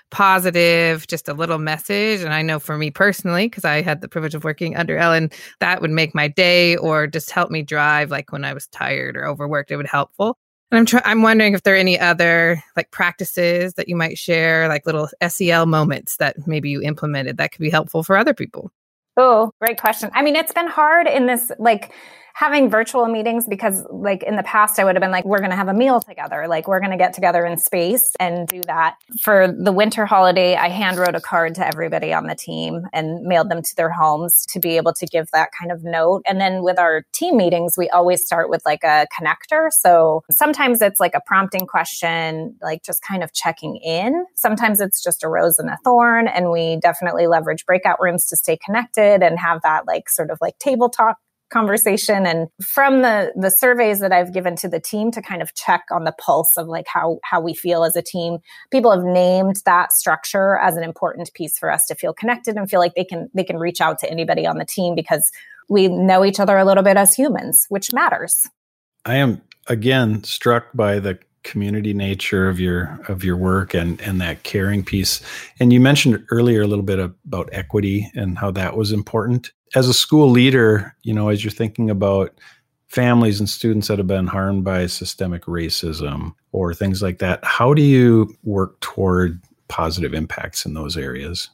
positive, 0.10 1.08
just 1.08 1.28
a 1.28 1.34
little 1.34 1.58
message. 1.58 2.22
And 2.22 2.34
I 2.34 2.42
know 2.42 2.60
for 2.60 2.78
me 2.78 2.92
personally, 2.92 3.48
because 3.48 3.66
I 3.66 3.82
had 3.82 4.02
the 4.02 4.08
privilege 4.08 4.36
of 4.36 4.44
working 4.44 4.76
under 4.76 4.98
Ellen, 4.98 5.32
that 5.60 5.82
would 5.82 5.92
make 5.92 6.16
my 6.16 6.28
day 6.28 6.78
or 6.78 7.08
just 7.08 7.32
help 7.32 7.52
me 7.52 7.62
drive. 7.62 8.12
Like 8.12 8.32
when 8.32 8.46
I 8.46 8.54
was 8.54 8.68
tired 8.68 9.18
or 9.18 9.26
overworked, 9.26 9.72
it 9.72 9.78
would 9.78 9.88
helpful. 9.88 10.38
And 10.72 10.80
I'm 10.80 10.86
trying. 10.86 11.04
I'm 11.06 11.22
wondering 11.22 11.54
if 11.54 11.64
there 11.64 11.76
are 11.76 11.78
any 11.78 11.98
other 11.98 12.62
like 12.76 12.92
practices 12.92 13.76
that 13.76 13.88
you 13.88 13.96
might 13.96 14.18
share, 14.18 14.68
like 14.68 14.86
little 14.86 15.10
SEL 15.26 15.66
moments 15.66 16.18
that 16.18 16.36
maybe 16.46 16.70
you 16.70 16.82
implemented 16.82 17.38
that 17.38 17.52
could 17.54 17.62
be 17.62 17.70
helpful 17.70 18.04
for 18.04 18.18
other 18.18 18.34
people. 18.34 18.72
Oh, 19.18 19.52
great 19.60 19.80
question. 19.80 20.12
I 20.14 20.22
mean, 20.22 20.36
it's 20.36 20.54
been 20.54 20.68
hard 20.68 21.08
in 21.08 21.26
this, 21.26 21.52
like, 21.58 21.92
having 22.38 22.70
virtual 22.70 23.08
meetings 23.08 23.48
because 23.48 23.84
like 23.90 24.22
in 24.22 24.36
the 24.36 24.44
past 24.44 24.78
I 24.78 24.84
would 24.84 24.96
have 24.96 25.02
been 25.02 25.10
like 25.10 25.26
we're 25.26 25.40
going 25.40 25.50
to 25.50 25.56
have 25.56 25.70
a 25.70 25.74
meal 25.74 26.00
together. 26.00 26.48
Like 26.48 26.68
we're 26.68 26.80
going 26.80 26.92
to 26.92 26.98
get 26.98 27.14
together 27.14 27.44
in 27.44 27.58
space 27.58 28.12
and 28.20 28.48
do 28.48 28.62
that. 28.68 28.96
For 29.20 29.52
the 29.52 29.72
winter 29.72 30.06
holiday 30.06 30.56
I 30.56 30.70
hand 30.70 30.98
wrote 30.98 31.16
a 31.16 31.20
card 31.20 31.56
to 31.56 31.66
everybody 31.66 32.14
on 32.14 32.28
the 32.28 32.36
team 32.36 32.86
and 32.94 33.24
mailed 33.24 33.50
them 33.50 33.64
to 33.64 33.76
their 33.76 33.90
homes 33.90 34.46
to 34.50 34.60
be 34.60 34.78
able 34.78 34.94
to 34.94 35.08
give 35.08 35.32
that 35.34 35.50
kind 35.60 35.72
of 35.72 35.84
note. 35.84 36.22
And 36.28 36.40
then 36.40 36.62
with 36.62 36.78
our 36.78 37.06
team 37.12 37.38
meetings 37.38 37.74
we 37.76 37.90
always 37.90 38.24
start 38.24 38.52
with 38.52 38.62
like 38.66 38.84
a 38.84 39.08
connector. 39.20 39.70
So 39.72 40.22
sometimes 40.30 40.80
it's 40.80 41.00
like 41.00 41.16
a 41.16 41.22
prompting 41.26 41.66
question 41.66 42.56
like 42.62 42.84
just 42.84 43.02
kind 43.02 43.24
of 43.24 43.34
checking 43.34 43.78
in. 43.78 44.28
Sometimes 44.36 44.80
it's 44.80 45.04
just 45.04 45.24
a 45.24 45.28
rose 45.28 45.58
and 45.58 45.72
a 45.72 45.78
thorn 45.84 46.28
and 46.28 46.52
we 46.52 46.78
definitely 46.84 47.26
leverage 47.26 47.66
breakout 47.66 48.00
rooms 48.00 48.28
to 48.28 48.36
stay 48.38 48.60
connected 48.64 49.24
and 49.24 49.40
have 49.40 49.64
that 49.64 49.88
like 49.88 50.08
sort 50.08 50.30
of 50.30 50.38
like 50.40 50.60
table 50.60 50.88
talk 50.88 51.18
conversation. 51.50 52.26
And 52.26 52.48
from 52.62 53.02
the 53.02 53.32
the 53.36 53.50
surveys 53.50 54.00
that 54.00 54.12
I've 54.12 54.34
given 54.34 54.56
to 54.58 54.68
the 54.68 54.80
team 54.80 55.12
to 55.12 55.22
kind 55.22 55.42
of 55.42 55.54
check 55.56 55.86
on 55.92 56.04
the 56.04 56.14
pulse 56.14 56.58
of 56.58 56.68
like 56.68 56.88
how 56.88 57.20
how 57.24 57.40
we 57.40 57.54
feel 57.54 57.84
as 57.84 57.96
a 57.96 58.02
team 58.02 58.40
people 58.72 58.92
have 58.92 59.04
named 59.04 59.58
that 59.66 59.92
structure 59.92 60.58
as 60.58 60.76
an 60.78 60.84
important 60.84 61.32
piece 61.34 61.58
for 61.58 61.72
us 61.72 61.86
to 61.88 61.96
feel 61.96 62.14
connected 62.14 62.56
and 62.56 62.70
feel 62.70 62.80
like 62.80 62.96
they 62.96 63.06
can 63.06 63.30
they 63.34 63.44
can 63.44 63.58
reach 63.58 63.82
out 63.82 64.00
to 64.00 64.10
anybody 64.10 64.46
on 64.46 64.58
the 64.58 64.66
team 64.66 64.96
because 64.96 65.32
we 65.70 65.88
know 65.88 66.24
each 66.24 66.40
other 66.40 66.58
a 66.58 66.66
little 66.66 66.84
bit 66.84 66.98
as 66.98 67.14
humans 67.14 67.66
which 67.70 67.94
matters. 67.94 68.48
I 69.06 69.16
am 69.16 69.42
again 69.68 70.24
struck 70.24 70.68
by 70.74 71.00
the 71.00 71.20
community 71.44 71.94
nature 71.94 72.50
of 72.50 72.60
your 72.60 73.00
of 73.08 73.24
your 73.24 73.38
work 73.38 73.74
and 73.74 74.02
and 74.02 74.20
that 74.20 74.44
caring 74.44 74.84
piece. 74.84 75.22
And 75.60 75.72
you 75.72 75.80
mentioned 75.80 76.26
earlier 76.30 76.62
a 76.62 76.68
little 76.68 76.84
bit 76.84 77.00
about 77.00 77.50
equity 77.54 78.12
and 78.16 78.38
how 78.38 78.52
that 78.52 78.76
was 78.76 78.92
important 78.92 79.52
as 79.76 79.88
a 79.88 79.94
school 79.94 80.30
leader, 80.30 80.96
you 81.04 81.14
know, 81.14 81.30
as 81.30 81.44
you're 81.44 81.52
thinking 81.52 81.90
about 81.90 82.38
families 82.88 83.40
and 83.40 83.50
students 83.50 83.88
that 83.88 83.98
have 83.98 84.08
been 84.08 84.28
harmed 84.28 84.64
by 84.64 84.88
systemic 84.88 85.44
racism 85.44 86.34
or 86.52 86.74
things 86.74 87.02
like 87.02 87.20
that, 87.20 87.44
how 87.44 87.74
do 87.74 87.82
you 87.82 88.34
work 88.44 88.80
toward 88.80 89.42
positive 89.68 90.14
impacts 90.14 90.66
in 90.66 90.74
those 90.74 90.96
areas? 90.96 91.50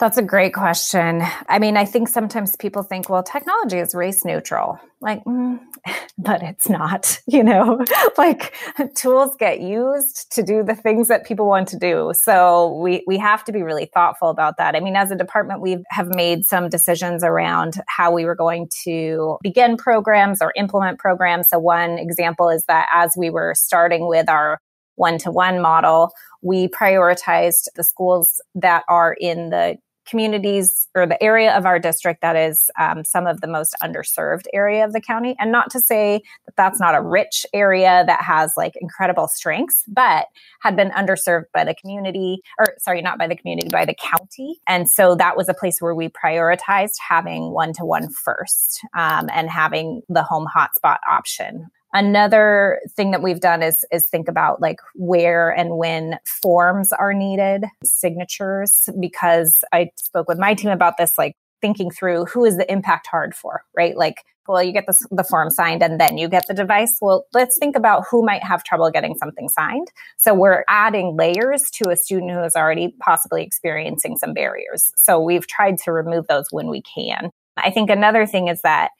That's 0.00 0.18
a 0.18 0.22
great 0.22 0.52
question. 0.54 1.22
I 1.48 1.60
mean, 1.60 1.76
I 1.76 1.84
think 1.84 2.08
sometimes 2.08 2.56
people 2.56 2.82
think, 2.82 3.08
well, 3.08 3.22
technology 3.22 3.78
is 3.78 3.94
race 3.94 4.24
neutral. 4.24 4.80
Like, 5.00 5.22
mm, 5.24 5.60
but 6.18 6.42
it's 6.42 6.68
not, 6.68 7.20
you 7.28 7.44
know, 7.44 7.84
like 8.18 8.54
tools 8.96 9.36
get 9.38 9.60
used 9.60 10.32
to 10.32 10.42
do 10.42 10.64
the 10.64 10.74
things 10.74 11.06
that 11.08 11.24
people 11.24 11.46
want 11.46 11.68
to 11.68 11.78
do. 11.78 12.12
So 12.14 12.76
we, 12.82 13.04
we 13.06 13.18
have 13.18 13.44
to 13.44 13.52
be 13.52 13.62
really 13.62 13.88
thoughtful 13.94 14.30
about 14.30 14.56
that. 14.58 14.74
I 14.74 14.80
mean, 14.80 14.96
as 14.96 15.12
a 15.12 15.16
department, 15.16 15.60
we 15.60 15.84
have 15.90 16.08
made 16.08 16.44
some 16.44 16.68
decisions 16.68 17.22
around 17.22 17.74
how 17.86 18.10
we 18.10 18.24
were 18.24 18.34
going 18.34 18.68
to 18.84 19.38
begin 19.42 19.76
programs 19.76 20.42
or 20.42 20.52
implement 20.56 20.98
programs. 20.98 21.48
So 21.50 21.60
one 21.60 21.98
example 21.98 22.48
is 22.48 22.64
that 22.66 22.88
as 22.92 23.14
we 23.16 23.30
were 23.30 23.54
starting 23.56 24.08
with 24.08 24.28
our 24.28 24.58
one 24.96 25.18
to 25.18 25.30
one 25.30 25.60
model, 25.60 26.12
we 26.42 26.68
prioritized 26.68 27.68
the 27.74 27.84
schools 27.84 28.40
that 28.54 28.84
are 28.88 29.16
in 29.18 29.50
the 29.50 29.76
communities 30.06 30.88
or 30.94 31.06
the 31.06 31.22
area 31.22 31.56
of 31.56 31.66
our 31.66 31.78
district 31.78 32.20
that 32.22 32.36
is 32.36 32.70
um, 32.78 33.04
some 33.04 33.26
of 33.26 33.40
the 33.40 33.46
most 33.46 33.74
underserved 33.82 34.44
area 34.52 34.84
of 34.84 34.92
the 34.92 35.00
county. 35.00 35.34
And 35.38 35.50
not 35.50 35.70
to 35.70 35.80
say 35.80 36.22
that 36.46 36.56
that's 36.56 36.80
not 36.80 36.94
a 36.94 37.00
rich 37.00 37.46
area 37.52 38.04
that 38.06 38.22
has 38.22 38.52
like 38.56 38.74
incredible 38.80 39.28
strengths, 39.28 39.84
but 39.88 40.26
had 40.60 40.76
been 40.76 40.90
underserved 40.90 41.46
by 41.52 41.64
the 41.64 41.74
community, 41.74 42.40
or 42.58 42.74
sorry, 42.78 43.02
not 43.02 43.18
by 43.18 43.26
the 43.26 43.36
community, 43.36 43.68
by 43.68 43.84
the 43.84 43.94
county. 43.94 44.60
And 44.66 44.88
so 44.88 45.14
that 45.16 45.36
was 45.36 45.48
a 45.48 45.54
place 45.54 45.80
where 45.80 45.94
we 45.94 46.08
prioritized 46.08 46.96
having 47.06 47.50
one 47.50 47.72
to 47.74 47.84
one 47.84 48.10
first 48.10 48.80
um, 48.96 49.28
and 49.32 49.50
having 49.50 50.02
the 50.08 50.22
home 50.22 50.46
hotspot 50.54 50.98
option 51.08 51.68
Another 51.94 52.80
thing 52.96 53.12
that 53.12 53.22
we've 53.22 53.40
done 53.40 53.62
is 53.62 53.84
is 53.92 54.08
think 54.08 54.26
about 54.26 54.60
like 54.60 54.80
where 54.96 55.50
and 55.50 55.76
when 55.76 56.18
forms 56.24 56.92
are 56.92 57.14
needed, 57.14 57.66
signatures, 57.84 58.88
because 58.98 59.62
I 59.72 59.90
spoke 59.96 60.28
with 60.28 60.38
my 60.38 60.54
team 60.54 60.70
about 60.70 60.96
this, 60.98 61.12
like 61.16 61.36
thinking 61.60 61.92
through 61.92 62.24
who 62.24 62.44
is 62.44 62.56
the 62.56 62.70
impact 62.70 63.06
hard 63.06 63.32
for, 63.32 63.62
right? 63.76 63.96
Like, 63.96 64.24
well, 64.48 64.60
you 64.62 64.72
get 64.72 64.86
the, 64.86 65.06
the 65.12 65.22
form 65.22 65.50
signed 65.50 65.84
and 65.84 66.00
then 66.00 66.18
you 66.18 66.28
get 66.28 66.46
the 66.48 66.52
device. 66.52 66.98
Well, 67.00 67.26
let's 67.32 67.56
think 67.58 67.76
about 67.76 68.04
who 68.10 68.24
might 68.24 68.42
have 68.42 68.64
trouble 68.64 68.90
getting 68.90 69.14
something 69.14 69.48
signed. 69.48 69.88
So 70.18 70.34
we're 70.34 70.64
adding 70.68 71.16
layers 71.16 71.70
to 71.74 71.90
a 71.90 71.96
student 71.96 72.32
who 72.32 72.42
is 72.42 72.56
already 72.56 72.94
possibly 73.00 73.42
experiencing 73.44 74.16
some 74.16 74.34
barriers. 74.34 74.92
So 74.96 75.20
we've 75.20 75.46
tried 75.46 75.78
to 75.84 75.92
remove 75.92 76.26
those 76.26 76.46
when 76.50 76.68
we 76.68 76.82
can. 76.82 77.30
I 77.56 77.70
think 77.70 77.88
another 77.88 78.26
thing 78.26 78.48
is 78.48 78.60
that 78.62 78.90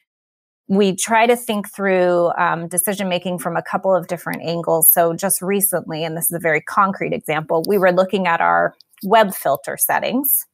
we 0.68 0.96
try 0.96 1.26
to 1.26 1.36
think 1.36 1.70
through 1.74 2.32
um, 2.38 2.68
decision 2.68 3.08
making 3.08 3.38
from 3.38 3.56
a 3.56 3.62
couple 3.62 3.94
of 3.94 4.06
different 4.06 4.42
angles. 4.42 4.88
So, 4.90 5.14
just 5.14 5.42
recently, 5.42 6.04
and 6.04 6.16
this 6.16 6.24
is 6.24 6.36
a 6.36 6.40
very 6.40 6.60
concrete 6.60 7.12
example, 7.12 7.62
we 7.68 7.78
were 7.78 7.92
looking 7.92 8.26
at 8.26 8.40
our 8.40 8.74
web 9.02 9.34
filter 9.34 9.76
settings. 9.76 10.46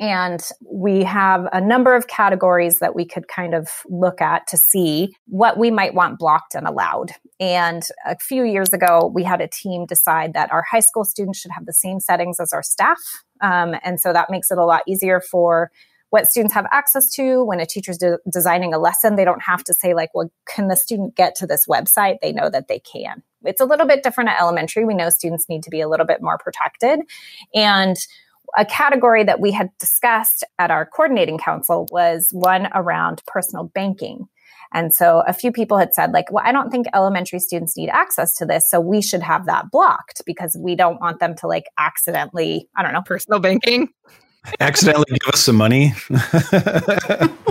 And 0.00 0.40
we 0.64 1.02
have 1.04 1.48
a 1.52 1.60
number 1.60 1.96
of 1.96 2.06
categories 2.06 2.78
that 2.78 2.94
we 2.94 3.04
could 3.04 3.26
kind 3.26 3.52
of 3.52 3.68
look 3.86 4.20
at 4.20 4.46
to 4.48 4.56
see 4.56 5.16
what 5.26 5.58
we 5.58 5.72
might 5.72 5.94
want 5.94 6.20
blocked 6.20 6.54
and 6.54 6.68
allowed. 6.68 7.10
And 7.40 7.82
a 8.06 8.16
few 8.16 8.44
years 8.44 8.72
ago, 8.72 9.10
we 9.12 9.24
had 9.24 9.40
a 9.40 9.48
team 9.48 9.86
decide 9.86 10.34
that 10.34 10.52
our 10.52 10.62
high 10.70 10.80
school 10.80 11.04
students 11.04 11.40
should 11.40 11.50
have 11.50 11.66
the 11.66 11.72
same 11.72 11.98
settings 11.98 12.38
as 12.38 12.52
our 12.52 12.62
staff. 12.62 12.98
Um, 13.40 13.74
and 13.82 13.98
so 13.98 14.12
that 14.12 14.30
makes 14.30 14.50
it 14.52 14.58
a 14.58 14.64
lot 14.64 14.82
easier 14.86 15.20
for 15.20 15.70
what 16.10 16.26
students 16.26 16.54
have 16.54 16.66
access 16.72 17.10
to. 17.12 17.44
When 17.44 17.60
a 17.60 17.66
teacher's 17.66 17.98
de- 17.98 18.18
designing 18.32 18.72
a 18.74 18.78
lesson 18.78 19.16
they 19.16 19.24
don't 19.24 19.42
have 19.42 19.64
to 19.64 19.74
say 19.74 19.94
like 19.94 20.10
well 20.14 20.30
can 20.48 20.68
the 20.68 20.76
student 20.76 21.14
get 21.14 21.34
to 21.36 21.46
this 21.46 21.66
website? 21.68 22.16
They 22.20 22.32
know 22.32 22.50
that 22.50 22.68
they 22.68 22.80
can. 22.80 23.22
It's 23.44 23.60
a 23.60 23.66
little 23.66 23.86
bit 23.86 24.02
different 24.02 24.30
at 24.30 24.40
elementary. 24.40 24.84
We 24.84 24.94
know 24.94 25.10
students 25.10 25.48
need 25.48 25.62
to 25.62 25.70
be 25.70 25.80
a 25.80 25.88
little 25.88 26.06
bit 26.06 26.20
more 26.20 26.38
protected. 26.38 27.00
And 27.54 27.96
a 28.56 28.64
category 28.64 29.24
that 29.24 29.40
we 29.40 29.52
had 29.52 29.70
discussed 29.78 30.42
at 30.58 30.70
our 30.70 30.86
coordinating 30.86 31.38
council 31.38 31.86
was 31.90 32.28
one 32.32 32.68
around 32.74 33.22
personal 33.26 33.64
banking. 33.64 34.26
And 34.72 34.94
so 34.94 35.22
a 35.26 35.32
few 35.32 35.50
people 35.50 35.78
had 35.78 35.94
said, 35.94 36.12
like, 36.12 36.30
well, 36.30 36.44
I 36.46 36.52
don't 36.52 36.70
think 36.70 36.86
elementary 36.94 37.38
students 37.38 37.76
need 37.76 37.88
access 37.88 38.34
to 38.36 38.46
this. 38.46 38.68
So 38.70 38.80
we 38.80 39.00
should 39.00 39.22
have 39.22 39.46
that 39.46 39.70
blocked 39.70 40.22
because 40.26 40.56
we 40.58 40.76
don't 40.76 41.00
want 41.00 41.20
them 41.20 41.34
to 41.36 41.46
like 41.46 41.64
accidentally, 41.78 42.68
I 42.76 42.82
don't 42.82 42.92
know, 42.92 43.02
personal 43.02 43.40
banking 43.40 43.88
accidentally 44.60 45.04
give 45.10 45.32
us 45.32 45.40
some 45.40 45.56
money. 45.56 45.94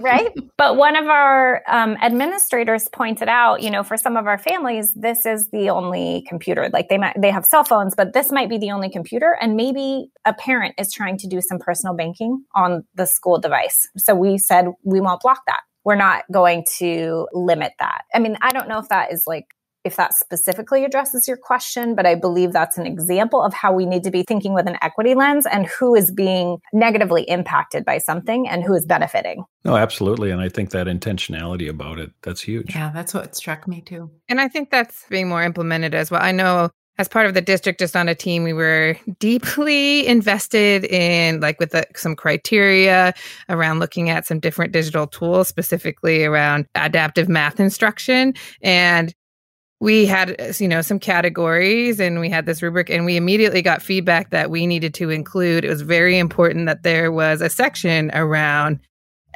right? 0.00 0.28
But 0.56 0.76
one 0.76 0.96
of 0.96 1.06
our 1.06 1.62
um, 1.68 1.96
administrators 2.02 2.88
pointed 2.92 3.28
out, 3.28 3.62
you 3.62 3.70
know, 3.70 3.82
for 3.82 3.96
some 3.96 4.16
of 4.16 4.26
our 4.26 4.38
families, 4.38 4.92
this 4.94 5.26
is 5.26 5.48
the 5.50 5.70
only 5.70 6.24
computer. 6.28 6.68
Like 6.72 6.88
they 6.88 6.98
might 6.98 7.20
they 7.20 7.30
have 7.30 7.44
cell 7.44 7.64
phones, 7.64 7.94
but 7.94 8.12
this 8.12 8.32
might 8.32 8.48
be 8.48 8.58
the 8.58 8.70
only 8.70 8.90
computer, 8.90 9.36
and 9.40 9.56
maybe 9.56 10.10
a 10.24 10.34
parent 10.34 10.74
is 10.78 10.92
trying 10.92 11.18
to 11.18 11.26
do 11.26 11.40
some 11.40 11.58
personal 11.58 11.94
banking 11.94 12.44
on 12.54 12.84
the 12.94 13.06
school 13.06 13.38
device. 13.38 13.88
So 13.96 14.14
we 14.14 14.38
said 14.38 14.66
we 14.84 15.00
won't 15.00 15.20
block 15.20 15.42
that. 15.46 15.60
We're 15.84 15.96
not 15.96 16.24
going 16.30 16.64
to 16.78 17.26
limit 17.32 17.72
that. 17.78 18.02
I 18.14 18.18
mean, 18.18 18.36
I 18.42 18.52
don't 18.52 18.68
know 18.68 18.78
if 18.78 18.88
that 18.88 19.12
is 19.12 19.24
like 19.26 19.46
if 19.84 19.96
that 19.96 20.14
specifically 20.14 20.84
addresses 20.84 21.26
your 21.26 21.36
question, 21.36 21.94
but 21.94 22.06
I 22.06 22.14
believe 22.14 22.52
that's 22.52 22.76
an 22.76 22.86
example 22.86 23.42
of 23.42 23.54
how 23.54 23.72
we 23.72 23.86
need 23.86 24.04
to 24.04 24.10
be 24.10 24.22
thinking 24.22 24.52
with 24.54 24.66
an 24.66 24.76
equity 24.82 25.14
lens 25.14 25.46
and 25.46 25.66
who 25.66 25.94
is 25.94 26.10
being 26.10 26.58
negatively 26.72 27.22
impacted 27.22 27.84
by 27.84 27.98
something 27.98 28.48
and 28.48 28.62
who 28.62 28.74
is 28.74 28.84
benefiting. 28.84 29.44
No, 29.64 29.76
absolutely. 29.76 30.30
And 30.30 30.40
I 30.40 30.48
think 30.48 30.70
that 30.70 30.86
intentionality 30.86 31.68
about 31.68 31.98
it, 31.98 32.10
that's 32.22 32.42
huge. 32.42 32.74
Yeah, 32.74 32.90
that's 32.94 33.14
what 33.14 33.34
struck 33.34 33.66
me 33.66 33.80
too. 33.80 34.10
And 34.28 34.40
I 34.40 34.48
think 34.48 34.70
that's 34.70 35.04
being 35.08 35.28
more 35.28 35.42
implemented 35.42 35.94
as 35.94 36.10
well. 36.10 36.22
I 36.22 36.32
know 36.32 36.70
as 37.00 37.08
part 37.08 37.24
of 37.24 37.32
the 37.32 37.40
district 37.40 37.80
just 37.80 37.96
on 37.96 38.10
a 38.10 38.14
team 38.14 38.44
we 38.44 38.52
were 38.52 38.94
deeply 39.18 40.06
invested 40.06 40.84
in 40.84 41.40
like 41.40 41.58
with 41.58 41.70
the, 41.70 41.86
some 41.96 42.14
criteria 42.14 43.14
around 43.48 43.78
looking 43.78 44.10
at 44.10 44.26
some 44.26 44.38
different 44.38 44.70
digital 44.72 45.06
tools 45.06 45.48
specifically 45.48 46.26
around 46.26 46.66
adaptive 46.74 47.26
math 47.26 47.58
instruction 47.58 48.34
and 48.60 49.14
we 49.80 50.04
had 50.04 50.36
you 50.58 50.68
know 50.68 50.82
some 50.82 50.98
categories 50.98 51.98
and 51.98 52.20
we 52.20 52.28
had 52.28 52.46
this 52.46 52.62
rubric 52.62 52.90
and 52.90 53.04
we 53.06 53.16
immediately 53.16 53.62
got 53.62 53.82
feedback 53.82 54.30
that 54.30 54.50
we 54.50 54.66
needed 54.66 54.94
to 54.94 55.10
include. 55.10 55.64
It 55.64 55.70
was 55.70 55.82
very 55.82 56.18
important 56.18 56.66
that 56.66 56.82
there 56.82 57.10
was 57.10 57.40
a 57.40 57.48
section 57.48 58.10
around 58.14 58.78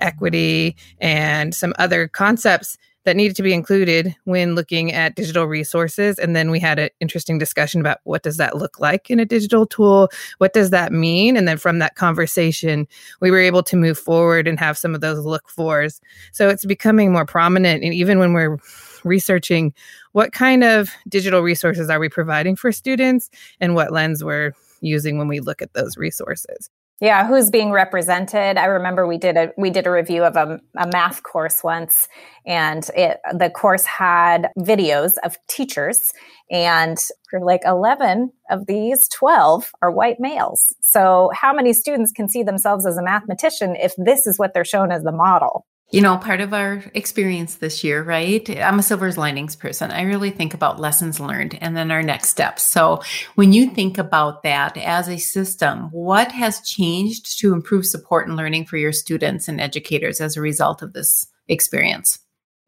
equity 0.00 0.76
and 1.00 1.54
some 1.54 1.72
other 1.78 2.08
concepts 2.08 2.76
that 3.04 3.16
needed 3.16 3.36
to 3.36 3.42
be 3.42 3.52
included 3.52 4.16
when 4.24 4.54
looking 4.54 4.90
at 4.90 5.14
digital 5.14 5.44
resources. 5.44 6.18
And 6.18 6.34
then 6.34 6.50
we 6.50 6.58
had 6.58 6.78
an 6.78 6.88
interesting 7.00 7.38
discussion 7.38 7.80
about 7.80 7.98
what 8.04 8.22
does 8.22 8.38
that 8.38 8.56
look 8.56 8.80
like 8.80 9.10
in 9.10 9.20
a 9.20 9.26
digital 9.26 9.66
tool? 9.66 10.08
What 10.38 10.54
does 10.54 10.70
that 10.70 10.90
mean? 10.90 11.36
And 11.36 11.46
then 11.46 11.58
from 11.58 11.78
that 11.80 11.96
conversation 11.96 12.86
we 13.20 13.30
were 13.30 13.38
able 13.38 13.62
to 13.64 13.76
move 13.76 13.98
forward 13.98 14.48
and 14.48 14.58
have 14.58 14.78
some 14.78 14.94
of 14.94 15.00
those 15.00 15.24
look 15.24 15.48
fors. 15.48 16.00
So 16.32 16.48
it's 16.48 16.64
becoming 16.64 17.12
more 17.12 17.26
prominent. 17.26 17.84
And 17.84 17.92
even 17.94 18.18
when 18.18 18.32
we're 18.32 18.58
researching 19.04 19.72
what 20.12 20.32
kind 20.32 20.64
of 20.64 20.90
digital 21.08 21.40
resources 21.40 21.90
are 21.90 22.00
we 22.00 22.08
providing 22.08 22.56
for 22.56 22.72
students 22.72 23.30
and 23.60 23.74
what 23.74 23.92
lens 23.92 24.24
we're 24.24 24.52
using 24.80 25.18
when 25.18 25.28
we 25.28 25.40
look 25.40 25.62
at 25.62 25.72
those 25.74 25.96
resources. 25.96 26.70
Yeah, 27.00 27.26
who's 27.26 27.50
being 27.50 27.72
represented? 27.72 28.56
I 28.56 28.66
remember 28.66 29.04
we 29.06 29.18
did 29.18 29.36
a 29.36 29.52
we 29.58 29.68
did 29.68 29.86
a 29.86 29.90
review 29.90 30.22
of 30.22 30.36
a, 30.36 30.60
a 30.78 30.86
math 30.92 31.24
course 31.24 31.64
once, 31.64 32.08
and 32.46 32.88
it 32.96 33.18
the 33.36 33.50
course 33.50 33.84
had 33.84 34.48
videos 34.58 35.14
of 35.24 35.36
teachers, 35.48 36.12
and 36.52 36.96
for 37.28 37.40
like 37.40 37.62
eleven 37.66 38.32
of 38.48 38.66
these, 38.66 39.08
twelve 39.08 39.72
are 39.82 39.90
white 39.90 40.20
males. 40.20 40.72
So, 40.80 41.30
how 41.34 41.52
many 41.52 41.72
students 41.72 42.12
can 42.12 42.28
see 42.28 42.44
themselves 42.44 42.86
as 42.86 42.96
a 42.96 43.02
mathematician 43.02 43.74
if 43.74 43.92
this 43.98 44.24
is 44.24 44.38
what 44.38 44.54
they're 44.54 44.64
shown 44.64 44.92
as 44.92 45.02
the 45.02 45.12
model? 45.12 45.66
You 45.90 46.00
know, 46.00 46.16
part 46.16 46.40
of 46.40 46.52
our 46.52 46.82
experience 46.94 47.56
this 47.56 47.84
year, 47.84 48.02
right? 48.02 48.48
I'm 48.58 48.80
a 48.80 48.82
silver's 48.82 49.16
linings 49.16 49.54
person. 49.54 49.92
I 49.92 50.02
really 50.02 50.30
think 50.30 50.52
about 50.52 50.80
lessons 50.80 51.20
learned 51.20 51.56
and 51.60 51.76
then 51.76 51.90
our 51.92 52.02
next 52.02 52.30
steps. 52.30 52.64
So, 52.64 53.00
when 53.36 53.52
you 53.52 53.70
think 53.70 53.96
about 53.96 54.42
that 54.42 54.76
as 54.76 55.08
a 55.08 55.18
system, 55.18 55.90
what 55.92 56.32
has 56.32 56.62
changed 56.62 57.38
to 57.40 57.52
improve 57.52 57.86
support 57.86 58.26
and 58.26 58.36
learning 58.36 58.64
for 58.64 58.76
your 58.76 58.92
students 58.92 59.46
and 59.46 59.60
educators 59.60 60.20
as 60.20 60.36
a 60.36 60.40
result 60.40 60.82
of 60.82 60.94
this 60.94 61.28
experience? 61.48 62.18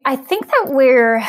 I 0.05 0.15
think 0.15 0.47
that 0.47 0.67
we're 0.67 1.21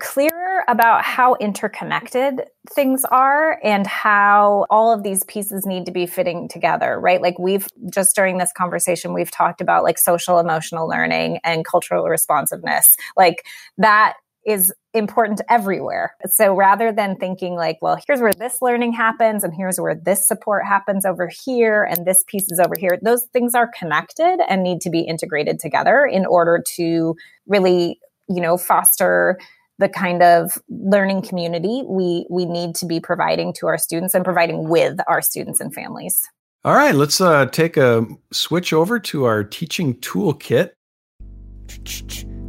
clearer 0.00 0.43
about 0.68 1.04
how 1.04 1.34
interconnected 1.34 2.42
things 2.70 3.04
are 3.04 3.58
and 3.62 3.86
how 3.86 4.66
all 4.70 4.92
of 4.92 5.02
these 5.02 5.24
pieces 5.24 5.66
need 5.66 5.86
to 5.86 5.92
be 5.92 6.06
fitting 6.06 6.48
together, 6.48 6.98
right? 7.00 7.20
Like 7.20 7.38
we've 7.38 7.68
just 7.92 8.14
during 8.14 8.38
this 8.38 8.52
conversation, 8.56 9.12
we've 9.12 9.30
talked 9.30 9.60
about 9.60 9.84
like 9.84 9.98
social 9.98 10.38
emotional 10.38 10.88
learning 10.88 11.38
and 11.44 11.64
cultural 11.64 12.04
responsiveness. 12.04 12.96
Like 13.16 13.44
that 13.78 14.14
is 14.46 14.72
important 14.92 15.40
everywhere. 15.48 16.14
So 16.26 16.54
rather 16.54 16.92
than 16.92 17.16
thinking 17.16 17.54
like, 17.54 17.78
well, 17.80 17.98
here's 18.06 18.20
where 18.20 18.32
this 18.32 18.58
learning 18.60 18.92
happens 18.92 19.42
and 19.42 19.54
here's 19.54 19.78
where 19.78 19.94
this 19.94 20.28
support 20.28 20.64
happens 20.66 21.04
over 21.04 21.28
here 21.28 21.84
and 21.84 22.06
this 22.06 22.24
piece 22.26 22.50
is 22.52 22.60
over 22.60 22.74
here, 22.78 22.98
those 23.02 23.24
things 23.32 23.54
are 23.54 23.70
connected 23.78 24.40
and 24.48 24.62
need 24.62 24.80
to 24.82 24.90
be 24.90 25.00
integrated 25.00 25.58
together 25.58 26.04
in 26.04 26.26
order 26.26 26.62
to 26.76 27.16
really, 27.46 27.98
you 28.28 28.40
know, 28.40 28.56
foster 28.56 29.38
the 29.78 29.88
kind 29.88 30.22
of 30.22 30.52
learning 30.68 31.22
community 31.22 31.82
we 31.86 32.26
we 32.30 32.46
need 32.46 32.74
to 32.76 32.86
be 32.86 33.00
providing 33.00 33.52
to 33.54 33.66
our 33.66 33.78
students 33.78 34.14
and 34.14 34.24
providing 34.24 34.68
with 34.68 34.98
our 35.08 35.20
students 35.20 35.60
and 35.60 35.74
families. 35.74 36.28
All 36.64 36.74
right, 36.74 36.94
let's 36.94 37.20
uh, 37.20 37.46
take 37.46 37.76
a 37.76 38.06
switch 38.32 38.72
over 38.72 38.98
to 38.98 39.24
our 39.24 39.44
teaching 39.44 39.94
toolkit. 39.96 40.70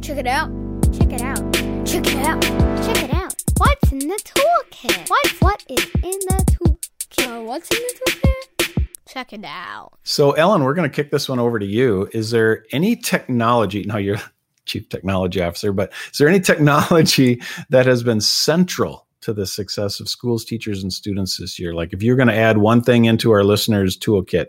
Check 0.00 0.18
it 0.18 0.26
out. 0.26 0.50
Check 0.98 1.12
it 1.12 1.20
out. 1.20 1.54
Check 1.84 2.06
it 2.06 2.16
out. 2.16 2.42
Check 2.42 3.04
it 3.04 3.12
out. 3.12 3.34
What's 3.58 3.92
in 3.92 3.98
the 3.98 4.20
toolkit? 4.24 5.10
What 5.10 5.28
what 5.40 5.64
is 5.68 5.84
in 5.96 6.00
the 6.02 6.44
toolkit? 6.46 7.44
what's 7.44 7.70
in 7.70 7.78
the 7.78 8.10
toolkit? 8.10 8.86
Check 9.08 9.32
it 9.32 9.44
out. 9.44 9.92
So, 10.02 10.32
Ellen, 10.32 10.62
we're 10.64 10.74
going 10.74 10.90
to 10.90 10.94
kick 10.94 11.10
this 11.10 11.28
one 11.28 11.38
over 11.38 11.58
to 11.58 11.64
you. 11.64 12.08
Is 12.12 12.30
there 12.30 12.64
any 12.72 12.96
technology? 12.96 13.84
Now, 13.84 13.96
you're 13.98 14.20
chief 14.66 14.88
technology 14.88 15.40
officer, 15.40 15.72
but 15.72 15.92
is 16.12 16.18
there 16.18 16.28
any 16.28 16.40
technology 16.40 17.40
that 17.70 17.86
has 17.86 18.02
been 18.02 18.20
central 18.20 19.06
to 19.22 19.32
the 19.32 19.46
success 19.46 19.98
of 20.00 20.08
schools, 20.08 20.44
teachers, 20.44 20.82
and 20.82 20.92
students 20.92 21.38
this 21.38 21.58
year? 21.58 21.74
Like 21.74 21.92
if 21.92 22.02
you're 22.02 22.16
going 22.16 22.28
to 22.28 22.34
add 22.34 22.58
one 22.58 22.82
thing 22.82 23.06
into 23.06 23.30
our 23.32 23.44
listeners' 23.44 23.96
toolkit, 23.96 24.46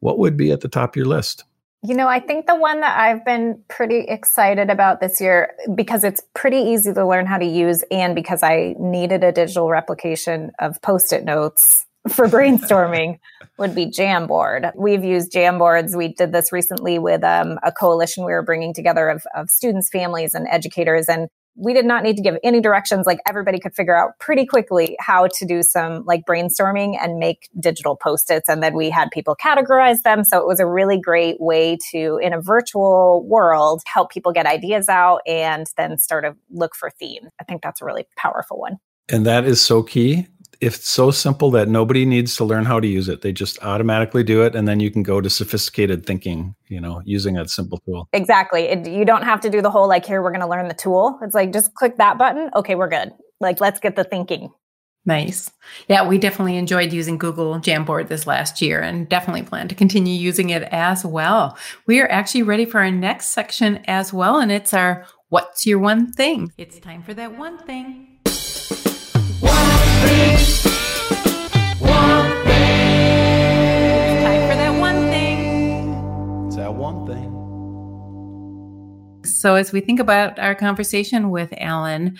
what 0.00 0.18
would 0.18 0.36
be 0.36 0.52
at 0.52 0.60
the 0.60 0.68
top 0.68 0.90
of 0.90 0.96
your 0.96 1.06
list? 1.06 1.44
You 1.82 1.94
know, 1.94 2.08
I 2.08 2.18
think 2.18 2.46
the 2.46 2.56
one 2.56 2.80
that 2.80 2.98
I've 2.98 3.24
been 3.24 3.62
pretty 3.68 4.00
excited 4.00 4.68
about 4.68 5.00
this 5.00 5.20
year 5.20 5.54
because 5.76 6.02
it's 6.02 6.22
pretty 6.34 6.56
easy 6.56 6.92
to 6.92 7.06
learn 7.06 7.26
how 7.26 7.38
to 7.38 7.44
use 7.44 7.84
and 7.90 8.16
because 8.16 8.42
I 8.42 8.74
needed 8.80 9.22
a 9.22 9.30
digital 9.30 9.68
replication 9.68 10.50
of 10.58 10.82
post 10.82 11.12
it 11.12 11.24
notes 11.24 11.86
for 12.08 12.26
brainstorming 12.26 13.18
would 13.58 13.74
be 13.74 13.86
Jamboard. 13.86 14.72
We've 14.76 15.04
used 15.04 15.32
Jamboards. 15.32 15.96
We 15.96 16.14
did 16.14 16.32
this 16.32 16.52
recently 16.52 16.98
with 16.98 17.24
um, 17.24 17.58
a 17.62 17.72
coalition 17.72 18.24
we 18.24 18.32
were 18.32 18.42
bringing 18.42 18.72
together 18.72 19.08
of, 19.08 19.22
of 19.34 19.50
students, 19.50 19.88
families, 19.90 20.34
and 20.34 20.46
educators. 20.48 21.08
And 21.08 21.28
we 21.60 21.74
did 21.74 21.84
not 21.84 22.04
need 22.04 22.16
to 22.16 22.22
give 22.22 22.36
any 22.44 22.60
directions. 22.60 23.04
Like 23.04 23.18
everybody 23.28 23.58
could 23.58 23.74
figure 23.74 23.96
out 23.96 24.12
pretty 24.20 24.46
quickly 24.46 24.96
how 25.00 25.26
to 25.26 25.44
do 25.44 25.62
some 25.62 26.04
like 26.04 26.24
brainstorming 26.24 26.96
and 27.00 27.18
make 27.18 27.48
digital 27.58 27.96
post-its. 27.96 28.48
And 28.48 28.62
then 28.62 28.74
we 28.74 28.90
had 28.90 29.10
people 29.10 29.36
categorize 29.44 30.02
them. 30.02 30.22
So 30.22 30.38
it 30.38 30.46
was 30.46 30.60
a 30.60 30.66
really 30.66 31.00
great 31.00 31.40
way 31.40 31.76
to, 31.90 32.18
in 32.22 32.32
a 32.32 32.40
virtual 32.40 33.26
world, 33.26 33.82
help 33.92 34.12
people 34.12 34.32
get 34.32 34.46
ideas 34.46 34.88
out 34.88 35.20
and 35.26 35.66
then 35.76 35.98
start 35.98 36.24
to 36.24 36.36
look 36.50 36.76
for 36.76 36.90
themes. 36.90 37.28
I 37.40 37.44
think 37.44 37.62
that's 37.62 37.82
a 37.82 37.84
really 37.84 38.06
powerful 38.16 38.60
one. 38.60 38.76
And 39.08 39.26
that 39.26 39.44
is 39.44 39.60
so 39.60 39.82
key 39.82 40.28
it's 40.60 40.88
so 40.88 41.10
simple 41.10 41.50
that 41.52 41.68
nobody 41.68 42.04
needs 42.04 42.34
to 42.36 42.44
learn 42.44 42.64
how 42.64 42.80
to 42.80 42.86
use 42.86 43.08
it. 43.08 43.22
They 43.22 43.32
just 43.32 43.62
automatically 43.62 44.24
do 44.24 44.42
it. 44.42 44.54
And 44.54 44.66
then 44.66 44.80
you 44.80 44.90
can 44.90 45.02
go 45.02 45.20
to 45.20 45.30
sophisticated 45.30 46.04
thinking, 46.04 46.54
you 46.68 46.80
know, 46.80 47.00
using 47.04 47.36
a 47.36 47.46
simple 47.46 47.78
tool. 47.86 48.08
Exactly. 48.12 48.62
It, 48.62 48.88
you 48.88 49.04
don't 49.04 49.22
have 49.22 49.40
to 49.42 49.50
do 49.50 49.62
the 49.62 49.70
whole 49.70 49.88
like, 49.88 50.04
here, 50.04 50.22
we're 50.22 50.30
going 50.30 50.40
to 50.40 50.48
learn 50.48 50.66
the 50.68 50.74
tool. 50.74 51.18
It's 51.22 51.34
like, 51.34 51.52
just 51.52 51.74
click 51.74 51.96
that 51.98 52.18
button. 52.18 52.50
Okay, 52.56 52.74
we're 52.74 52.88
good. 52.88 53.12
Like, 53.40 53.60
let's 53.60 53.78
get 53.78 53.94
the 53.94 54.04
thinking. 54.04 54.50
Nice. 55.06 55.50
Yeah, 55.88 56.06
we 56.06 56.18
definitely 56.18 56.56
enjoyed 56.56 56.92
using 56.92 57.16
Google 57.16 57.54
Jamboard 57.60 58.08
this 58.08 58.26
last 58.26 58.60
year 58.60 58.80
and 58.80 59.08
definitely 59.08 59.42
plan 59.42 59.68
to 59.68 59.74
continue 59.74 60.12
using 60.12 60.50
it 60.50 60.64
as 60.64 61.04
well. 61.04 61.56
We 61.86 62.00
are 62.00 62.10
actually 62.10 62.42
ready 62.42 62.66
for 62.66 62.80
our 62.80 62.90
next 62.90 63.28
section 63.28 63.82
as 63.86 64.12
well, 64.12 64.38
and 64.38 64.52
it's 64.52 64.74
our 64.74 65.06
What's 65.30 65.66
Your 65.66 65.78
One 65.78 66.12
Thing? 66.12 66.52
It's 66.58 66.78
time 66.80 67.02
for 67.02 67.14
that 67.14 67.38
one 67.38 67.58
thing. 67.58 68.07
So, 79.38 79.54
as 79.54 79.70
we 79.70 79.80
think 79.80 80.00
about 80.00 80.36
our 80.40 80.56
conversation 80.56 81.30
with 81.30 81.54
Alan, 81.58 82.18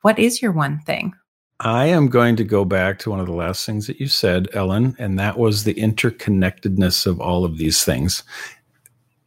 what 0.00 0.18
is 0.18 0.40
your 0.40 0.50
one 0.50 0.78
thing? 0.78 1.12
I 1.60 1.84
am 1.84 2.08
going 2.08 2.36
to 2.36 2.44
go 2.44 2.64
back 2.64 2.98
to 3.00 3.10
one 3.10 3.20
of 3.20 3.26
the 3.26 3.34
last 3.34 3.66
things 3.66 3.86
that 3.86 4.00
you 4.00 4.08
said, 4.08 4.48
Ellen, 4.54 4.96
and 4.98 5.18
that 5.18 5.38
was 5.38 5.64
the 5.64 5.74
interconnectedness 5.74 7.06
of 7.06 7.20
all 7.20 7.44
of 7.44 7.58
these 7.58 7.84
things. 7.84 8.22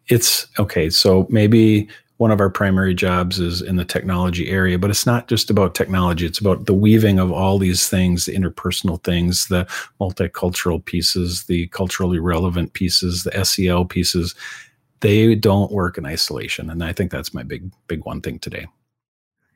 It's 0.08 0.48
okay, 0.58 0.90
so 0.90 1.28
maybe 1.30 1.88
one 2.18 2.32
of 2.32 2.40
our 2.40 2.50
primary 2.50 2.96
jobs 2.96 3.40
is 3.40 3.62
in 3.62 3.76
the 3.76 3.86
technology 3.86 4.50
area, 4.50 4.80
but 4.80 4.90
it's 4.90 5.06
not 5.06 5.28
just 5.28 5.52
about 5.52 5.76
technology. 5.76 6.26
It's 6.26 6.40
about 6.40 6.66
the 6.66 6.74
weaving 6.74 7.20
of 7.20 7.32
all 7.32 7.60
these 7.60 7.88
things, 7.88 8.26
the 8.26 8.36
interpersonal 8.36 9.04
things, 9.04 9.48
the 9.48 9.68
multicultural 10.02 10.84
pieces, 10.84 11.44
the 11.44 11.68
culturally 11.68 12.18
relevant 12.18 12.74
pieces, 12.74 13.24
the 13.24 13.46
SEL 13.46 13.86
pieces. 13.86 14.34
They 15.02 15.36
don't 15.36 15.72
work 15.72 15.98
in 15.98 16.06
isolation. 16.06 16.70
And 16.70 16.84
I 16.84 16.94
think 16.94 17.12
that's 17.12 17.34
my 17.34 17.44
big, 17.44 17.72
big 17.88 18.06
one 18.06 18.22
thing 18.22 18.40
today. 18.40 18.68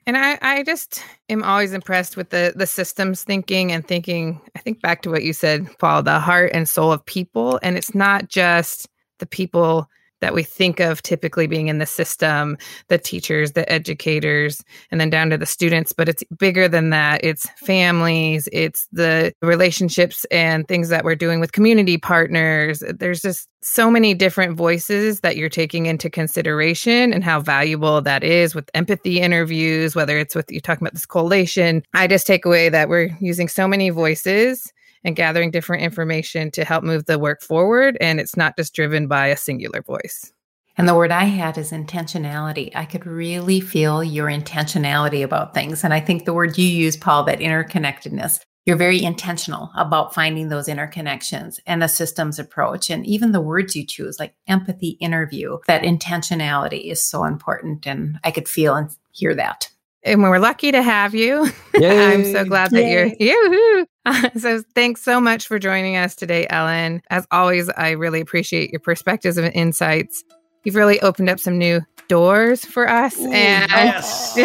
And 0.05 0.17
I, 0.17 0.39
I 0.41 0.63
just 0.63 1.03
am 1.29 1.43
always 1.43 1.71
impressed 1.71 2.17
with 2.17 2.31
the 2.31 2.53
the 2.55 2.65
systems 2.65 3.23
thinking 3.23 3.71
and 3.71 3.87
thinking. 3.87 4.41
I 4.55 4.59
think 4.59 4.81
back 4.81 5.03
to 5.03 5.09
what 5.11 5.23
you 5.23 5.33
said, 5.33 5.67
Paul, 5.77 6.01
the 6.01 6.19
heart 6.19 6.51
and 6.53 6.67
soul 6.67 6.91
of 6.91 7.05
people. 7.05 7.59
And 7.61 7.77
it's 7.77 7.93
not 7.93 8.27
just 8.27 8.89
the 9.19 9.27
people 9.27 9.87
that 10.21 10.33
we 10.33 10.43
think 10.43 10.79
of 10.79 11.01
typically 11.01 11.47
being 11.47 11.67
in 11.67 11.77
the 11.77 11.85
system 11.85 12.57
the 12.87 12.97
teachers 12.97 13.53
the 13.53 13.69
educators 13.71 14.63
and 14.91 14.99
then 14.99 15.09
down 15.09 15.29
to 15.29 15.37
the 15.37 15.45
students 15.45 15.91
but 15.91 16.09
it's 16.09 16.23
bigger 16.37 16.67
than 16.67 16.89
that. 16.89 17.21
It's 17.23 17.47
families 17.57 18.47
it's 18.51 18.87
the 18.91 19.33
relationships 19.41 20.25
and 20.31 20.67
things 20.67 20.89
that 20.89 21.03
we're 21.03 21.15
doing 21.15 21.39
with 21.39 21.51
community 21.51 21.97
partners. 21.97 22.83
There's 22.87 23.21
just 23.21 23.47
so 23.61 23.91
many 23.91 24.13
different 24.13 24.55
voices 24.55 25.19
that 25.19 25.35
you're 25.35 25.49
taking 25.49 25.85
into 25.85 26.09
consideration 26.09 27.11
and 27.11 27.23
how 27.23 27.41
valuable 27.41 28.01
that 28.01 28.23
is 28.23 28.55
with 28.55 28.69
empathy 28.73 29.19
interviews 29.19 29.95
whether 29.95 30.17
it's 30.17 30.35
with 30.35 30.51
you 30.51 30.59
talking 30.59 30.83
about 30.83 30.93
this 30.93 31.05
collation. 31.05 31.83
I 31.93 32.07
just 32.07 32.27
take 32.27 32.45
away 32.45 32.69
that 32.69 32.89
we're 32.89 33.15
using 33.19 33.47
so 33.47 33.67
many 33.67 33.89
voices 33.89 34.71
and 35.03 35.15
gathering 35.15 35.51
different 35.51 35.83
information 35.83 36.51
to 36.51 36.65
help 36.65 36.83
move 36.83 37.05
the 37.05 37.19
work 37.19 37.41
forward. 37.41 37.97
And 38.01 38.19
it's 38.19 38.37
not 38.37 38.55
just 38.57 38.73
driven 38.73 39.07
by 39.07 39.27
a 39.27 39.37
singular 39.37 39.81
voice. 39.81 40.31
And 40.77 40.87
the 40.87 40.95
word 40.95 41.11
I 41.11 41.25
had 41.25 41.57
is 41.57 41.71
intentionality. 41.71 42.71
I 42.73 42.85
could 42.85 43.05
really 43.05 43.59
feel 43.59 44.03
your 44.03 44.27
intentionality 44.27 45.23
about 45.23 45.53
things. 45.53 45.83
And 45.83 45.93
I 45.93 45.99
think 45.99 46.23
the 46.23 46.33
word 46.33 46.57
you 46.57 46.67
use, 46.67 46.95
Paul, 46.95 47.23
that 47.25 47.39
interconnectedness, 47.39 48.39
you're 48.65 48.77
very 48.77 49.03
intentional 49.03 49.71
about 49.75 50.13
finding 50.13 50.47
those 50.47 50.67
interconnections 50.67 51.59
and 51.65 51.83
a 51.83 51.89
systems 51.89 52.39
approach. 52.39 52.89
And 52.89 53.05
even 53.05 53.33
the 53.33 53.41
words 53.41 53.75
you 53.75 53.85
choose, 53.85 54.19
like 54.19 54.35
empathy 54.47 54.89
interview, 55.01 55.57
that 55.67 55.83
intentionality 55.83 56.91
is 56.91 57.01
so 57.01 57.25
important. 57.25 57.85
And 57.85 58.19
I 58.23 58.31
could 58.31 58.47
feel 58.47 58.75
and 58.75 58.89
hear 59.11 59.35
that 59.35 59.69
and 60.03 60.21
we're 60.23 60.39
lucky 60.39 60.71
to 60.71 60.81
have 60.81 61.13
you. 61.13 61.49
I'm 61.75 62.25
so 62.25 62.45
glad 62.45 62.71
that 62.71 62.83
Yay. 62.83 63.15
you're 63.19 63.85
here. 64.05 64.31
so 64.37 64.61
thanks 64.75 65.01
so 65.01 65.19
much 65.19 65.47
for 65.47 65.59
joining 65.59 65.97
us 65.97 66.15
today, 66.15 66.47
Ellen. 66.49 67.01
As 67.09 67.27
always, 67.31 67.69
I 67.69 67.91
really 67.91 68.21
appreciate 68.21 68.71
your 68.71 68.79
perspectives 68.79 69.37
and 69.37 69.51
insights. 69.53 70.23
You've 70.63 70.75
really 70.75 70.99
opened 71.01 71.29
up 71.29 71.39
some 71.39 71.57
new 71.57 71.81
doors 72.09 72.65
for 72.65 72.89
us, 72.89 73.17
Ooh, 73.19 73.31
and 73.31 73.71
yes. 73.71 74.35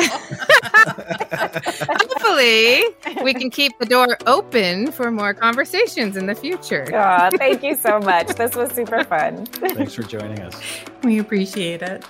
hopefully, 1.82 2.84
we 3.24 3.34
can 3.34 3.50
keep 3.50 3.76
the 3.80 3.86
door 3.86 4.16
open 4.26 4.92
for 4.92 5.10
more 5.10 5.34
conversations 5.34 6.16
in 6.16 6.26
the 6.26 6.34
future. 6.34 6.84
Oh, 6.94 7.30
thank 7.36 7.64
you 7.64 7.74
so 7.74 7.98
much. 7.98 8.28
This 8.36 8.54
was 8.54 8.70
super 8.72 9.02
fun. 9.04 9.46
Thanks 9.46 9.94
for 9.94 10.02
joining 10.02 10.40
us. 10.40 10.60
We 11.02 11.18
appreciate 11.18 11.82
it. 11.82 12.04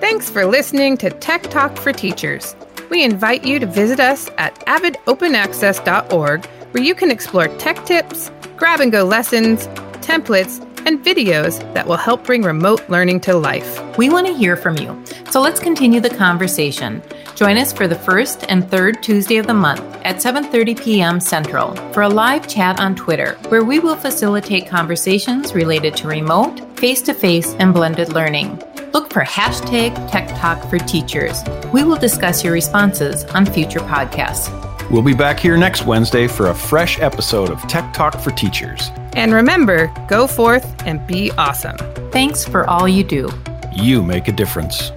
Thanks 0.00 0.30
for 0.30 0.46
listening 0.46 0.96
to 0.98 1.10
Tech 1.10 1.42
Talk 1.44 1.76
for 1.76 1.92
Teachers. 1.92 2.56
We 2.90 3.04
invite 3.04 3.44
you 3.44 3.58
to 3.58 3.66
visit 3.66 4.00
us 4.00 4.30
at 4.38 4.54
avidopenaccess.org 4.66 6.46
where 6.46 6.82
you 6.82 6.94
can 6.94 7.10
explore 7.10 7.48
tech 7.58 7.84
tips, 7.84 8.30
grab 8.56 8.80
and 8.80 8.92
go 8.92 9.04
lessons, 9.04 9.66
templates, 10.00 10.64
and 10.86 11.04
videos 11.04 11.60
that 11.74 11.86
will 11.86 11.96
help 11.96 12.24
bring 12.24 12.42
remote 12.42 12.88
learning 12.88 13.20
to 13.20 13.36
life. 13.36 13.98
We 13.98 14.08
want 14.08 14.26
to 14.26 14.34
hear 14.34 14.56
from 14.56 14.78
you, 14.78 14.98
so 15.30 15.40
let's 15.40 15.60
continue 15.60 16.00
the 16.00 16.10
conversation. 16.10 17.02
Join 17.34 17.58
us 17.58 17.72
for 17.72 17.86
the 17.86 17.94
first 17.94 18.44
and 18.48 18.68
third 18.70 19.02
Tuesday 19.02 19.36
of 19.36 19.46
the 19.46 19.54
month 19.54 19.82
at 20.04 20.16
7:30 20.16 20.80
p.m. 20.82 21.20
Central 21.20 21.74
for 21.92 22.02
a 22.02 22.08
live 22.08 22.48
chat 22.48 22.80
on 22.80 22.94
Twitter 22.94 23.36
where 23.48 23.64
we 23.64 23.78
will 23.78 23.96
facilitate 23.96 24.66
conversations 24.66 25.54
related 25.54 25.94
to 25.96 26.08
remote, 26.08 26.58
face-to-face, 26.78 27.54
and 27.58 27.74
blended 27.74 28.12
learning. 28.12 28.62
Look 28.98 29.12
for 29.12 29.22
hashtag 29.22 30.10
Tech 30.10 30.26
Talk 30.40 30.60
for 30.68 30.76
Teachers. 30.76 31.44
We 31.72 31.84
will 31.84 31.98
discuss 31.98 32.42
your 32.42 32.52
responses 32.52 33.22
on 33.26 33.46
future 33.46 33.78
podcasts. 33.78 34.50
We'll 34.90 35.02
be 35.02 35.14
back 35.14 35.38
here 35.38 35.56
next 35.56 35.86
Wednesday 35.86 36.26
for 36.26 36.48
a 36.48 36.54
fresh 36.54 36.98
episode 36.98 37.50
of 37.50 37.62
Tech 37.68 37.94
Talk 37.94 38.18
for 38.18 38.32
Teachers. 38.32 38.90
And 39.12 39.32
remember, 39.32 39.94
go 40.08 40.26
forth 40.26 40.84
and 40.84 41.06
be 41.06 41.30
awesome. 41.38 41.76
Thanks 42.10 42.44
for 42.44 42.68
all 42.68 42.88
you 42.88 43.04
do. 43.04 43.30
You 43.72 44.02
make 44.02 44.26
a 44.26 44.32
difference. 44.32 44.90